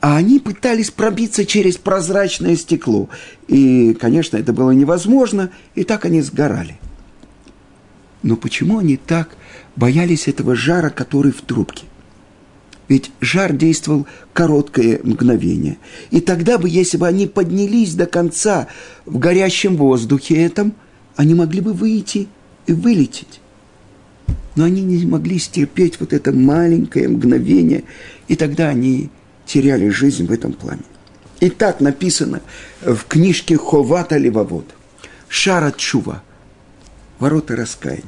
А 0.00 0.16
они 0.16 0.38
пытались 0.38 0.90
пробиться 0.90 1.44
через 1.44 1.76
прозрачное 1.76 2.56
стекло. 2.56 3.08
И, 3.48 3.94
конечно, 3.94 4.36
это 4.36 4.52
было 4.52 4.70
невозможно, 4.70 5.50
и 5.74 5.82
так 5.82 6.04
они 6.04 6.20
сгорали. 6.20 6.78
Но 8.22 8.36
почему 8.36 8.78
они 8.78 8.96
так 8.96 9.36
боялись 9.74 10.28
этого 10.28 10.54
жара, 10.54 10.90
который 10.90 11.32
в 11.32 11.42
трубке? 11.42 11.84
Ведь 12.88 13.10
жар 13.20 13.52
действовал 13.52 14.06
короткое 14.32 15.00
мгновение. 15.02 15.78
И 16.10 16.20
тогда 16.20 16.58
бы, 16.58 16.68
если 16.68 16.96
бы 16.96 17.06
они 17.06 17.26
поднялись 17.26 17.94
до 17.94 18.06
конца 18.06 18.68
в 19.04 19.18
горящем 19.18 19.76
воздухе 19.76 20.36
этом, 20.36 20.74
они 21.16 21.34
могли 21.34 21.60
бы 21.60 21.72
выйти 21.72 22.28
и 22.66 22.72
вылететь. 22.72 23.40
Но 24.54 24.64
они 24.64 24.80
не 24.82 25.04
могли 25.04 25.38
стерпеть 25.38 26.00
вот 26.00 26.12
это 26.12 26.32
маленькое 26.32 27.08
мгновение, 27.08 27.84
и 28.26 28.36
тогда 28.36 28.68
они 28.68 29.10
теряли 29.48 29.88
жизнь 29.88 30.26
в 30.26 30.32
этом 30.32 30.52
пламени. 30.52 30.84
И 31.40 31.50
так 31.50 31.80
написано 31.80 32.42
в 32.82 33.04
книжке 33.08 33.56
Ховата 33.56 34.16
Левовод. 34.16 34.66
Шара 35.28 35.72
Чува. 35.72 36.22
Ворота 37.18 37.56
раскаяния. 37.56 38.04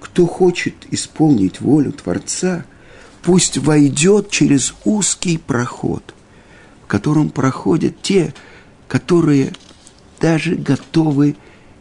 Кто 0.00 0.26
хочет 0.26 0.74
исполнить 0.90 1.60
волю 1.60 1.92
Творца, 1.92 2.64
пусть 3.22 3.58
войдет 3.58 4.30
через 4.30 4.74
узкий 4.84 5.38
проход, 5.38 6.14
в 6.84 6.86
котором 6.86 7.30
проходят 7.30 8.00
те, 8.00 8.34
которые 8.86 9.52
даже 10.20 10.54
готовы 10.54 11.36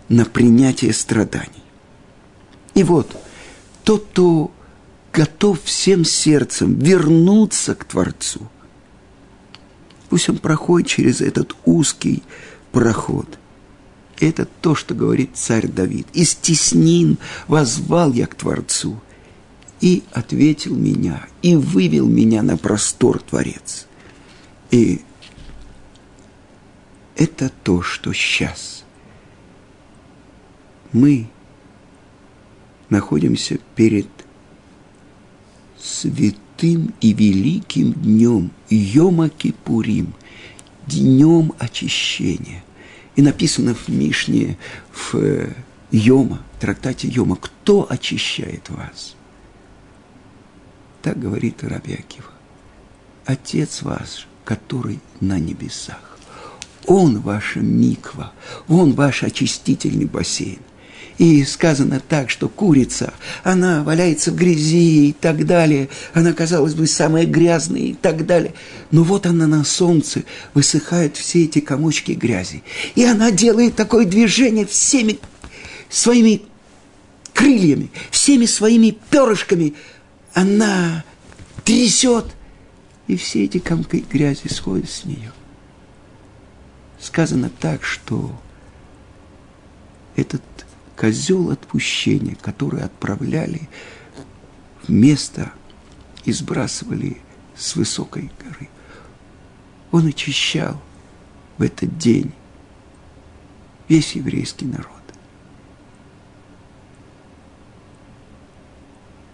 на 0.10 0.26
принятие 0.26 0.94
страданий. 0.94 1.64
И 2.74 2.84
вот, 2.84 3.16
тот, 3.84 4.06
кто 4.12 4.52
готов 5.18 5.64
всем 5.64 6.06
сердцем 6.06 6.76
вернуться 6.76 7.74
к 7.74 7.86
Творцу, 7.86 8.48
пусть 10.10 10.30
он 10.30 10.38
проходит 10.38 10.90
через 10.90 11.22
этот 11.22 11.56
узкий 11.66 12.22
проход. 12.72 13.40
Это 14.20 14.46
то, 14.46 14.76
что 14.76 14.94
говорит 14.94 15.32
царь 15.34 15.68
Давид. 15.68 16.06
«Из 16.14 16.36
теснин 16.36 17.18
возвал 17.48 18.14
я 18.14 18.28
к 18.28 18.36
Творцу, 18.36 19.02
и 19.82 20.04
ответил 20.12 20.76
меня, 20.76 21.26
и 21.42 21.56
вывел 21.56 22.08
меня 22.08 22.44
на 22.44 22.56
простор 22.56 23.20
Творец». 23.20 23.88
И 24.70 25.02
это 27.16 27.52
то, 27.64 27.82
что 27.82 28.14
сейчас 28.14 28.84
мы 30.94 31.28
находимся 32.90 33.58
перед 33.76 34.08
святым 35.88 36.94
и 37.02 37.14
великим 37.14 37.94
днем 37.94 38.52
Йома 38.70 39.30
Кипурим, 39.30 40.14
днем 40.86 41.54
очищения. 41.58 42.64
И 43.16 43.22
написано 43.22 43.74
в 43.74 43.88
Мишне, 43.88 44.58
в 44.92 45.16
э, 45.16 45.54
Йома, 45.92 46.44
трактате 46.60 47.08
Йома, 47.08 47.38
кто 47.38 47.88
очищает 47.90 48.70
вас? 48.70 49.16
Так 51.02 51.20
говорит 51.20 51.64
Раби 51.64 51.94
Акива. 51.94 52.32
Отец 53.26 53.82
ваш, 53.82 54.28
который 54.44 55.00
на 55.20 55.40
небесах. 55.40 56.18
Он 56.86 57.20
ваша 57.20 57.60
миква, 57.60 58.32
он 58.68 58.94
ваш 58.94 59.24
очистительный 59.24 60.06
бассейн. 60.06 60.60
И 61.18 61.44
сказано 61.46 62.00
так, 62.00 62.30
что 62.30 62.48
курица, 62.48 63.14
она 63.44 63.84
валяется 63.84 64.32
в 64.32 64.36
грязи 64.36 65.10
и 65.10 65.14
так 65.14 65.46
далее. 65.48 65.90
Она, 66.14 66.32
казалось 66.32 66.76
бы, 66.76 66.86
самая 66.86 67.26
грязная 67.26 67.82
и 67.82 67.94
так 67.94 68.26
далее. 68.28 68.54
Но 68.92 69.04
вот 69.04 69.26
она 69.26 69.48
на 69.48 69.64
солнце, 69.64 70.24
высыхают 70.54 71.18
все 71.18 71.46
эти 71.46 71.60
комочки 71.60 72.12
грязи. 72.12 72.64
И 72.96 73.04
она 73.04 73.32
делает 73.32 73.76
такое 73.76 74.06
движение 74.06 74.68
всеми 74.68 75.18
своими 75.90 76.44
крыльями, 77.34 77.90
всеми 78.12 78.46
своими 78.46 78.96
перышками. 79.10 79.74
Она 80.36 81.04
трясет, 81.66 82.26
и 83.08 83.18
все 83.18 83.46
эти 83.46 83.58
комки 83.58 84.06
грязи 84.12 84.48
сходят 84.50 84.90
с 84.90 85.04
нее. 85.04 85.32
Сказано 87.00 87.50
так, 87.60 87.84
что 87.84 88.40
этот 90.16 90.42
козел 90.98 91.52
отпущения, 91.52 92.36
который 92.42 92.82
отправляли 92.82 93.70
в 94.84 94.90
место 94.90 95.54
и 96.26 96.32
сбрасывали 96.32 97.22
с 97.56 97.76
высокой 97.76 98.32
горы. 98.44 98.68
Он 99.92 100.08
очищал 100.08 100.82
в 101.58 101.62
этот 101.62 101.98
день 101.98 102.34
весь 103.88 104.16
еврейский 104.16 104.66
народ. 104.66 104.88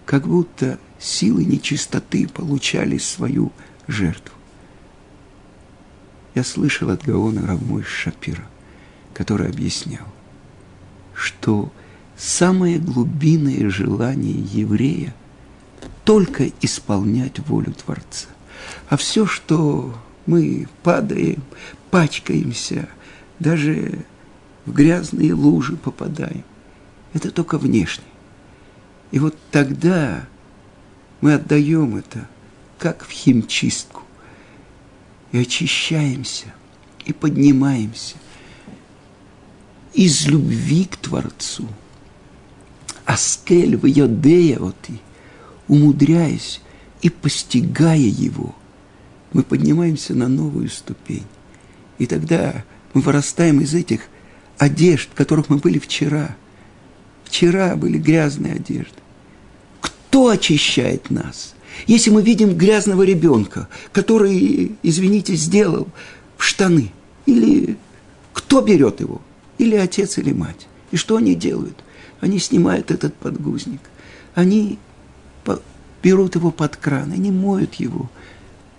Как 0.05 0.27
будто 0.27 0.77
силы 0.99 1.45
нечистоты 1.45 2.27
получали 2.27 2.97
свою 2.97 3.51
жертву. 3.87 4.35
Я 6.35 6.43
слышал 6.43 6.89
от 6.89 7.03
Гаона 7.03 7.47
Равмой 7.47 7.83
Шапира, 7.83 8.47
который 9.13 9.47
объяснял– 9.47 10.07
что 11.13 11.71
самое 12.17 12.79
глубинное 12.79 13.69
желание 13.69 14.39
еврея 14.39 15.13
только 16.03 16.51
исполнять 16.61 17.39
волю 17.39 17.73
Творца. 17.73 18.27
А 18.89 18.97
все, 18.97 19.25
что 19.25 19.93
мы 20.25 20.67
падаем, 20.83 21.43
пачкаемся, 21.91 22.87
даже 23.39 23.99
в 24.65 24.73
грязные 24.73 25.33
лужи 25.33 25.75
попадаем, 25.75 26.43
это 27.13 27.31
только 27.31 27.57
внешне. 27.57 28.05
И 29.11 29.19
вот 29.19 29.37
тогда 29.51 30.25
мы 31.21 31.33
отдаем 31.35 31.97
это, 31.97 32.27
как 32.79 33.05
в 33.05 33.11
химчистку, 33.11 34.01
и 35.31 35.39
очищаемся, 35.39 36.47
и 37.05 37.13
поднимаемся 37.13 38.15
из 39.93 40.27
любви 40.27 40.85
к 40.85 40.97
Творцу. 40.97 41.67
Аскель 43.05 43.77
в 43.77 43.85
Йодея 43.85 44.59
вот 44.59 44.75
и, 44.87 44.93
умудряясь 45.67 46.61
и 47.01 47.09
постигая 47.09 47.97
его, 47.97 48.55
мы 49.33 49.43
поднимаемся 49.43 50.13
на 50.13 50.27
новую 50.27 50.69
ступень. 50.69 51.25
И 51.97 52.05
тогда 52.05 52.63
мы 52.93 53.01
вырастаем 53.01 53.61
из 53.61 53.73
этих 53.73 54.01
одежд, 54.57 55.09
в 55.11 55.15
которых 55.15 55.49
мы 55.49 55.57
были 55.57 55.79
вчера. 55.79 56.35
Вчера 57.25 57.75
были 57.75 57.97
грязные 57.97 58.53
одежды. 58.53 58.93
Кто 59.81 60.29
очищает 60.29 61.09
нас? 61.09 61.55
Если 61.87 62.11
мы 62.11 62.21
видим 62.21 62.55
грязного 62.55 63.03
ребенка, 63.03 63.67
который, 63.91 64.75
извините, 64.83 65.35
сделал 65.35 65.87
в 66.37 66.43
штаны, 66.43 66.91
или 67.25 67.77
кто 68.31 68.61
берет 68.61 68.99
его? 68.99 69.21
Или 69.63 69.77
отец, 69.77 70.17
или 70.17 70.33
мать. 70.33 70.67
И 70.91 70.97
что 70.97 71.15
они 71.15 71.35
делают? 71.35 71.81
Они 72.19 72.37
снимают 72.37 72.91
этот 72.91 73.15
подгузник. 73.15 73.79
Они 74.35 74.77
берут 76.01 76.35
его 76.35 76.51
под 76.51 76.75
кран, 76.75 77.13
они 77.13 77.31
моют 77.31 77.75
его. 77.75 78.09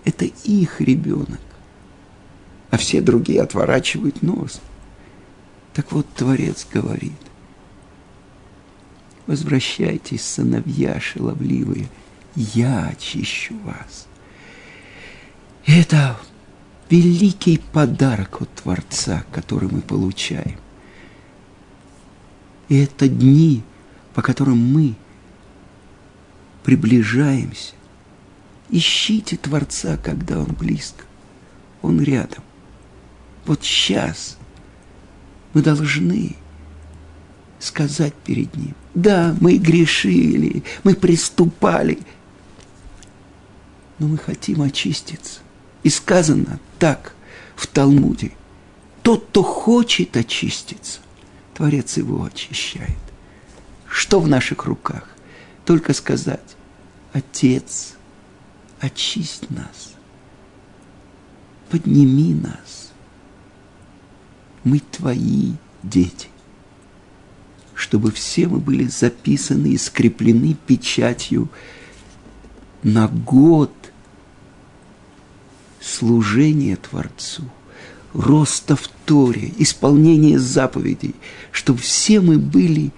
Это 0.03 0.25
их 0.25 0.81
ребенок. 0.81 1.41
А 2.69 2.77
все 2.77 3.01
другие 3.01 3.41
отворачивают 3.41 4.21
нос. 4.21 4.61
Так 5.73 5.91
вот, 5.91 6.05
Творец 6.13 6.67
говорит, 6.71 7.13
возвращайтесь, 9.25 10.23
сыновья 10.23 10.99
шаловливые, 10.99 11.89
я 12.35 12.89
очищу 12.89 13.55
вас. 13.63 14.05
Это 15.65 16.15
великий 16.91 17.57
подарок 17.57 18.43
от 18.43 18.53
Творца, 18.53 19.25
который 19.31 19.67
мы 19.67 19.81
получаем. 19.81 20.59
И 22.69 22.77
это 22.79 23.07
дни, 23.07 23.63
по 24.13 24.21
которым 24.21 24.57
мы 24.57 24.95
приближаемся. 26.63 27.73
Ищите 28.69 29.37
Творца, 29.37 29.97
когда 29.97 30.39
Он 30.39 30.47
близко. 30.47 31.03
Он 31.81 32.01
рядом. 32.01 32.43
Вот 33.45 33.63
сейчас 33.63 34.37
мы 35.53 35.61
должны 35.61 36.35
сказать 37.59 38.13
перед 38.13 38.55
Ним. 38.55 38.75
Да, 38.95 39.35
мы 39.39 39.57
грешили, 39.57 40.63
мы 40.83 40.95
приступали, 40.95 41.99
но 43.99 44.07
мы 44.07 44.17
хотим 44.17 44.61
очиститься. 44.61 45.41
И 45.83 45.89
сказано 45.89 46.59
так 46.79 47.15
в 47.55 47.67
Талмуде. 47.67 48.31
Тот, 49.03 49.27
кто 49.27 49.43
хочет 49.43 50.17
очиститься, 50.17 50.99
Творец 51.55 51.97
его 51.97 52.23
очищает. 52.25 52.97
Что 53.87 54.19
в 54.19 54.27
наших 54.27 54.65
руках? 54.65 55.09
Только 55.65 55.93
сказать, 55.93 56.55
Отец, 57.13 57.95
очисть 58.81 59.49
нас, 59.49 59.93
подними 61.69 62.33
нас. 62.33 62.91
Мы 64.65 64.79
твои 64.79 65.53
дети, 65.81 66.27
чтобы 67.73 68.11
все 68.11 68.49
мы 68.49 68.59
были 68.59 68.85
записаны 68.85 69.67
и 69.67 69.77
скреплены 69.77 70.57
печатью 70.67 71.47
на 72.83 73.07
год 73.07 73.71
служения 75.79 76.75
Творцу, 76.75 77.49
роста 78.15 78.75
в 78.75 78.87
Торе, 79.05 79.51
исполнения 79.57 80.39
заповедей, 80.39 81.15
чтобы 81.51 81.79
все 81.79 82.21
мы 82.21 82.39
были 82.39 82.91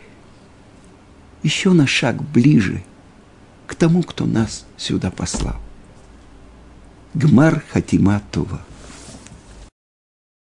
еще 1.43 1.71
на 1.71 1.87
шаг 1.87 2.21
ближе 2.21 2.83
к 3.65 3.75
тому, 3.75 4.03
кто 4.03 4.25
нас 4.25 4.65
сюда 4.77 5.11
послал. 5.11 5.55
Гмар 7.13 7.63
Хатима 7.71 8.21
Това. 8.31 8.61